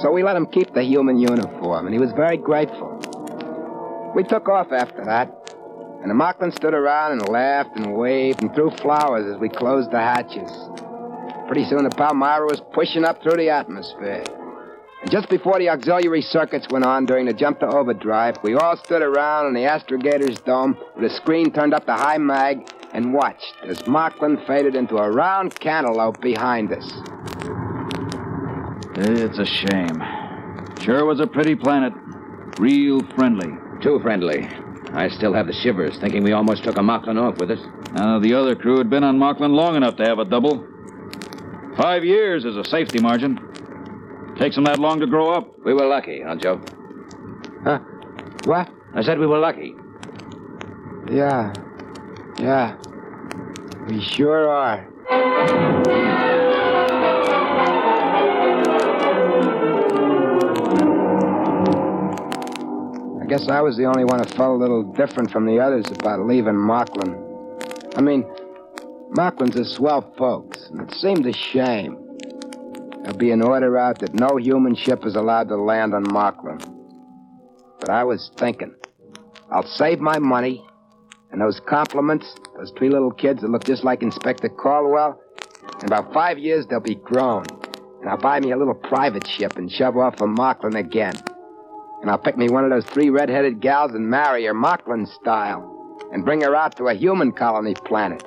So 0.00 0.10
we 0.10 0.22
let 0.22 0.36
him 0.36 0.46
keep 0.46 0.72
the 0.72 0.82
human 0.82 1.18
uniform, 1.18 1.84
and 1.84 1.92
he 1.92 2.00
was 2.00 2.12
very 2.12 2.38
grateful. 2.38 2.96
We 4.16 4.22
took 4.24 4.48
off 4.48 4.72
after 4.72 5.04
that, 5.04 5.28
and 6.00 6.10
the 6.10 6.14
Mocklin 6.14 6.56
stood 6.56 6.72
around 6.72 7.12
and 7.12 7.28
laughed 7.28 7.76
and 7.76 7.94
waved 7.94 8.40
and 8.40 8.54
threw 8.54 8.70
flowers 8.70 9.26
as 9.26 9.38
we 9.38 9.50
closed 9.50 9.90
the 9.90 10.00
hatches. 10.00 10.50
Pretty 11.46 11.66
soon 11.66 11.84
the 11.84 11.90
Palmyra 11.90 12.46
was 12.46 12.62
pushing 12.72 13.04
up 13.04 13.22
through 13.22 13.36
the 13.36 13.50
atmosphere. 13.50 14.24
And 15.06 15.12
just 15.12 15.28
before 15.28 15.60
the 15.60 15.68
auxiliary 15.68 16.20
circuits 16.20 16.66
went 16.68 16.84
on 16.84 17.06
during 17.06 17.26
the 17.26 17.32
jump 17.32 17.60
to 17.60 17.66
overdrive, 17.68 18.38
we 18.42 18.54
all 18.54 18.76
stood 18.76 19.02
around 19.02 19.46
in 19.46 19.54
the 19.54 19.60
astrogator's 19.60 20.40
dome 20.40 20.76
with 20.96 21.04
a 21.04 21.14
screen 21.14 21.52
turned 21.52 21.74
up 21.74 21.86
to 21.86 21.92
high 21.92 22.18
mag 22.18 22.68
and 22.92 23.14
watched 23.14 23.54
as 23.62 23.78
Mocklin 23.82 24.44
faded 24.48 24.74
into 24.74 24.96
a 24.96 25.08
round 25.08 25.54
cantaloupe 25.60 26.20
behind 26.20 26.72
us. 26.72 26.92
It's 28.96 29.38
a 29.38 29.46
shame. 29.46 30.02
Sure 30.80 31.04
was 31.04 31.20
a 31.20 31.26
pretty 31.28 31.54
planet. 31.54 31.92
Real 32.58 33.00
friendly. 33.14 33.56
Too 33.80 34.00
friendly. 34.02 34.48
I 34.92 35.08
still 35.08 35.34
have 35.34 35.46
the 35.46 35.52
shivers, 35.52 36.00
thinking 36.00 36.24
we 36.24 36.32
almost 36.32 36.64
took 36.64 36.78
a 36.78 36.82
Mocklin 36.82 37.16
off 37.16 37.38
with 37.38 37.52
us. 37.52 37.60
Now, 37.92 38.18
the 38.18 38.34
other 38.34 38.56
crew 38.56 38.78
had 38.78 38.90
been 38.90 39.04
on 39.04 39.20
Mocklin 39.20 39.54
long 39.54 39.76
enough 39.76 39.94
to 39.98 40.02
have 40.02 40.18
a 40.18 40.24
double. 40.24 40.66
Five 41.76 42.04
years 42.04 42.44
is 42.44 42.56
a 42.56 42.64
safety 42.64 42.98
margin. 42.98 43.52
Takes 44.38 44.54
them 44.54 44.64
that 44.64 44.78
long 44.78 45.00
to 45.00 45.06
grow 45.06 45.30
up. 45.30 45.58
We 45.64 45.72
were 45.72 45.86
lucky, 45.86 46.20
huh, 46.22 46.36
Joe? 46.36 46.60
Huh? 47.64 47.78
What? 48.44 48.68
I 48.94 49.02
said 49.02 49.18
we 49.18 49.26
were 49.26 49.38
lucky. 49.38 49.74
Yeah. 51.10 51.54
Yeah. 52.38 52.76
We 53.88 54.02
sure 54.02 54.48
are. 54.48 54.86
I 63.22 63.26
guess 63.28 63.48
I 63.48 63.60
was 63.62 63.76
the 63.76 63.86
only 63.86 64.04
one 64.04 64.18
who 64.18 64.26
felt 64.36 64.60
a 64.60 64.62
little 64.62 64.82
different 64.92 65.30
from 65.30 65.46
the 65.46 65.58
others 65.58 65.86
about 65.90 66.20
leaving 66.26 66.54
Mocklin. 66.54 67.16
I 67.96 68.02
mean, 68.02 68.22
Mocklin's 69.16 69.56
a 69.56 69.64
swell 69.64 70.12
folks, 70.18 70.68
and 70.70 70.82
it 70.82 70.94
seemed 70.94 71.26
a 71.26 71.32
shame. 71.32 72.05
There'll 73.06 73.18
be 73.18 73.30
an 73.30 73.40
order 73.40 73.78
out 73.78 74.00
that 74.00 74.14
no 74.14 74.36
human 74.36 74.74
ship 74.74 75.06
is 75.06 75.14
allowed 75.14 75.46
to 75.50 75.56
land 75.56 75.94
on 75.94 76.02
Mocklin. 76.06 76.58
But 77.78 77.88
I 77.88 78.02
was 78.02 78.32
thinking, 78.36 78.74
I'll 79.48 79.62
save 79.62 80.00
my 80.00 80.18
money, 80.18 80.66
and 81.30 81.40
those 81.40 81.60
compliments, 81.68 82.26
those 82.56 82.72
three 82.76 82.88
little 82.88 83.12
kids 83.12 83.42
that 83.42 83.50
look 83.50 83.62
just 83.62 83.84
like 83.84 84.02
Inspector 84.02 84.48
Caldwell, 84.48 85.20
in 85.78 85.86
about 85.86 86.12
five 86.12 86.36
years 86.36 86.66
they'll 86.66 86.80
be 86.80 86.96
grown. 86.96 87.44
And 88.00 88.10
I'll 88.10 88.18
buy 88.18 88.40
me 88.40 88.50
a 88.50 88.56
little 88.56 88.74
private 88.74 89.24
ship 89.24 89.56
and 89.56 89.70
shove 89.70 89.96
off 89.96 90.18
for 90.18 90.26
Mocklin 90.26 90.74
again. 90.74 91.14
And 92.02 92.10
I'll 92.10 92.18
pick 92.18 92.36
me 92.36 92.48
one 92.48 92.64
of 92.64 92.70
those 92.70 92.86
three 92.86 93.10
red-headed 93.10 93.60
gals 93.60 93.92
and 93.92 94.10
marry 94.10 94.46
her 94.46 94.54
Mocklin 94.54 95.06
style. 95.06 95.72
And 96.12 96.24
bring 96.24 96.40
her 96.40 96.56
out 96.56 96.76
to 96.78 96.88
a 96.88 96.94
human 96.94 97.30
colony 97.30 97.74
planet. 97.74 98.24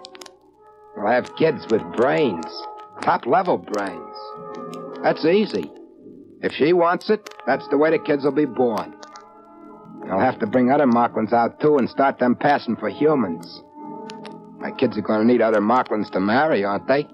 We'll 0.96 1.12
have 1.12 1.36
kids 1.36 1.66
with 1.70 1.82
brains. 1.98 2.46
Top-level 3.02 3.58
brains. 3.58 4.09
That's 5.04 5.26
easy. 5.26 5.72
If 6.42 6.54
she 6.54 6.74
wants 6.74 7.10
it, 7.10 7.30
that's 7.46 7.68
the 7.70 7.78
way 7.78 7.92
the 7.92 8.00
kids 8.00 8.24
will 8.24 8.32
be 8.32 8.46
born. 8.46 8.96
I'll 10.10 10.20
have 10.20 10.40
to 10.40 10.48
bring 10.48 10.72
other 10.72 10.86
Mocklins 10.86 11.34
out, 11.34 11.60
too, 11.60 11.78
and 11.78 11.90
start 11.90 12.20
them 12.20 12.36
passing 12.36 12.76
for 12.76 12.90
humans. 12.90 13.62
My 14.60 14.72
kids 14.72 14.98
are 14.98 15.02
going 15.02 15.22
to 15.22 15.26
need 15.26 15.42
other 15.42 15.62
Mocklins 15.62 16.10
to 16.12 16.20
marry, 16.20 16.64
aren't 16.64 16.88
they? 16.88 17.08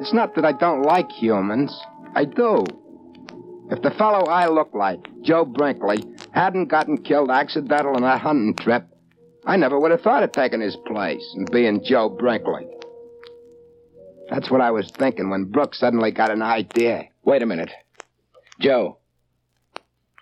It's 0.00 0.12
not 0.12 0.34
that 0.34 0.44
I 0.44 0.52
don't 0.52 0.82
like 0.82 1.10
humans. 1.10 1.78
I 2.14 2.24
do. 2.24 2.64
If 3.70 3.82
the 3.82 3.90
fellow 3.98 4.24
I 4.26 4.48
look 4.48 4.72
like, 4.74 5.00
Joe 5.22 5.44
Brinkley, 5.44 6.02
hadn't 6.32 6.68
gotten 6.68 7.02
killed 7.02 7.30
accidental 7.30 7.96
on 7.96 8.02
that 8.02 8.20
hunting 8.20 8.54
trip, 8.54 8.86
I 9.44 9.56
never 9.56 9.78
would 9.78 9.90
have 9.90 10.02
thought 10.02 10.22
of 10.22 10.32
taking 10.32 10.60
his 10.60 10.76
place 10.86 11.24
and 11.34 11.50
being 11.50 11.82
Joe 11.84 12.08
Brinkley. 12.08 12.66
That's 14.30 14.50
what 14.50 14.60
I 14.60 14.70
was 14.70 14.90
thinking 14.90 15.30
when 15.30 15.44
Brooks 15.44 15.80
suddenly 15.80 16.10
got 16.10 16.30
an 16.30 16.42
idea. 16.42 17.04
Wait 17.24 17.42
a 17.42 17.46
minute. 17.46 17.70
Joe, 18.60 18.98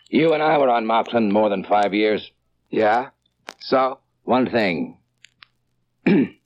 you 0.09 0.33
and 0.33 0.43
I 0.43 0.59
were 0.59 0.69
on 0.69 0.85
Mocklin 0.85 1.31
more 1.33 1.49
than 1.49 1.65
five 1.65 1.93
years. 1.95 2.31
Yeah? 2.71 3.11
So? 3.61 4.01
One 4.25 4.51
thing. 4.51 4.99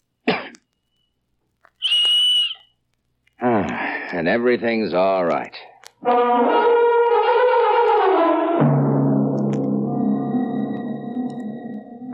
Ah, 3.43 3.65
and 4.13 4.29
everything's 4.29 4.93
all 4.93 5.25
right. 5.25 5.57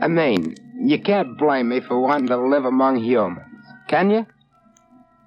I 0.01 0.07
mean, 0.09 0.55
you 0.81 1.01
can't 1.03 1.37
blame 1.37 1.71
me 1.71 1.81
for 1.81 1.99
wanting 1.99 2.29
to 2.29 2.37
live 2.37 2.65
among 2.65 3.03
humans, 3.03 3.43
can 3.89 4.11
you? 4.11 4.25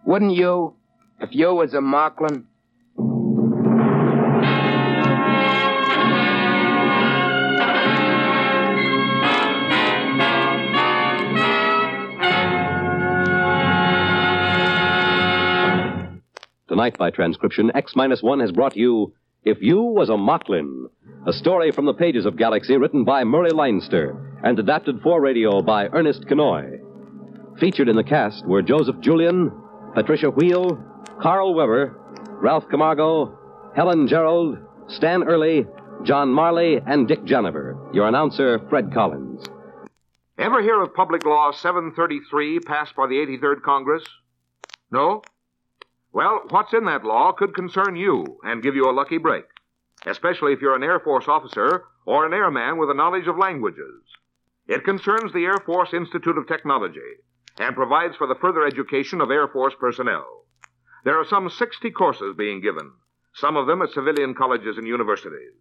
Wouldn't 0.06 0.34
you, 0.34 0.76
if 1.20 1.30
you 1.32 1.54
was 1.54 1.74
a 1.74 1.78
Mocklin? 1.78 2.46
Tonight, 16.68 16.98
by 16.98 17.10
transcription, 17.10 17.72
X 17.76 17.94
Minus 17.96 18.22
One 18.22 18.40
has 18.40 18.52
brought 18.52 18.76
you 18.78 19.14
If 19.44 19.58
You 19.62 19.82
Was 19.82 20.10
a 20.10 20.14
Mocklin, 20.14 20.86
a 21.28 21.34
story 21.34 21.72
from 21.72 21.86
the 21.86 21.94
pages 21.94 22.26
of 22.26 22.38
Galaxy 22.38 22.78
written 22.78 23.04
by 23.04 23.24
Murray 23.26 23.52
Leinster 23.52 24.40
and 24.44 24.58
adapted 24.58 25.02
for 25.02 25.22
radio 25.22 25.62
by 25.62 25.88
Ernest 25.88 26.26
Kinoy. 26.26 26.80
Featured 27.60 27.90
in 27.90 27.96
the 27.96 28.04
cast 28.04 28.46
were 28.46 28.62
Joseph 28.62 29.00
Julian, 29.02 29.52
Patricia 30.00 30.30
Wheel, 30.30 30.82
Karl 31.22 31.54
Weber, 31.54 31.94
Ralph 32.42 32.70
Camargo, 32.70 33.38
Helen 33.76 34.08
Gerald, 34.08 34.58
Stan 34.88 35.24
Early, 35.24 35.68
John 36.04 36.30
Marley, 36.30 36.80
and 36.88 37.06
Dick 37.06 37.26
Janaver. 37.26 37.94
Your 37.94 38.08
announcer, 38.08 38.62
Fred 38.70 38.94
Collins. 38.94 39.46
Ever 40.38 40.62
hear 40.62 40.82
of 40.82 40.94
Public 40.94 41.26
Law 41.26 41.52
733 41.52 42.62
passed 42.62 42.96
by 42.96 43.08
the 43.08 43.16
83rd 43.16 43.62
Congress? 43.62 44.06
No? 44.90 45.22
Well, 46.14 46.44
what's 46.48 46.72
in 46.72 46.86
that 46.86 47.04
law 47.04 47.34
could 47.34 47.54
concern 47.54 47.98
you 47.98 48.40
and 48.44 48.64
give 48.64 48.76
you 48.76 48.90
a 48.90 48.96
lucky 48.96 49.18
break, 49.18 49.48
especially 50.06 50.54
if 50.54 50.62
you're 50.62 50.78
an 50.78 50.84
Air 50.84 51.02
Force 51.02 51.26
officer 51.28 51.84
or 52.06 52.26
an 52.26 52.32
airman 52.32 52.78
with 52.78 52.90
a 52.90 52.94
knowledge 52.94 53.28
of 53.28 53.38
languages. 53.38 54.02
It 54.66 54.86
concerns 54.86 55.34
the 55.34 55.44
Air 55.44 55.58
Force 55.66 55.94
Institute 55.94 56.38
of 56.38 56.48
Technology 56.48 57.20
and 57.60 57.76
provides 57.76 58.16
for 58.16 58.26
the 58.26 58.40
further 58.42 58.66
education 58.66 59.22
of 59.22 59.30
Air 59.30 59.48
Force 59.48 59.74
personnel. 59.80 60.26
There 61.04 61.20
are 61.20 61.26
some 61.26 61.50
60 61.50 61.92
courses 61.92 62.36
being 62.38 62.62
given, 62.62 62.92
some 63.36 63.58
of 63.58 63.68
them 63.68 63.82
at 63.82 63.92
civilian 63.92 64.34
colleges 64.34 64.78
and 64.78 64.88
universities. 64.88 65.54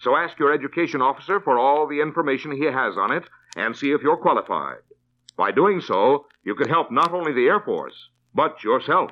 So 0.00 0.16
ask 0.16 0.38
your 0.38 0.52
education 0.52 1.02
officer 1.02 1.40
for 1.40 1.58
all 1.58 1.86
the 1.86 2.00
information 2.00 2.52
he 2.52 2.64
has 2.64 2.96
on 2.96 3.12
it 3.12 3.24
and 3.56 3.76
see 3.76 3.92
if 3.92 4.00
you're 4.02 4.16
qualified. 4.16 4.78
By 5.36 5.52
doing 5.52 5.80
so, 5.80 6.26
you 6.42 6.54
can 6.54 6.68
help 6.68 6.90
not 6.90 7.12
only 7.12 7.32
the 7.32 7.46
Air 7.46 7.60
Force, 7.60 8.08
but 8.34 8.64
yourself. 8.64 9.10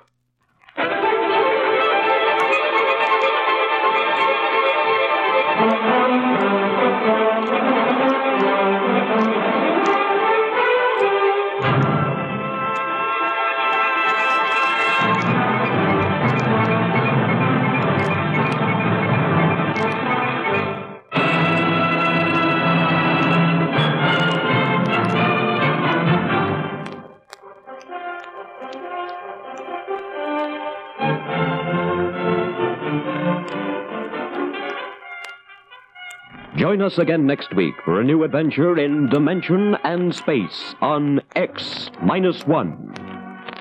Join 36.59 36.83
us 36.83 36.99
again 36.99 37.25
next 37.25 37.55
week 37.55 37.75
for 37.85 38.01
a 38.01 38.05
new 38.05 38.25
adventure 38.25 38.77
in 38.81 39.09
dimension 39.11 39.77
and 39.85 40.12
space 40.12 40.75
on 40.81 41.21
X 41.37 41.88
minus 42.03 42.44
one. 42.49 42.92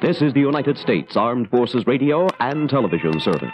This 0.01 0.23
is 0.23 0.33
the 0.33 0.39
United 0.39 0.79
States 0.79 1.15
Armed 1.15 1.47
Forces 1.51 1.86
Radio 1.86 2.27
and 2.39 2.67
Television 2.67 3.19
Service. 3.19 3.53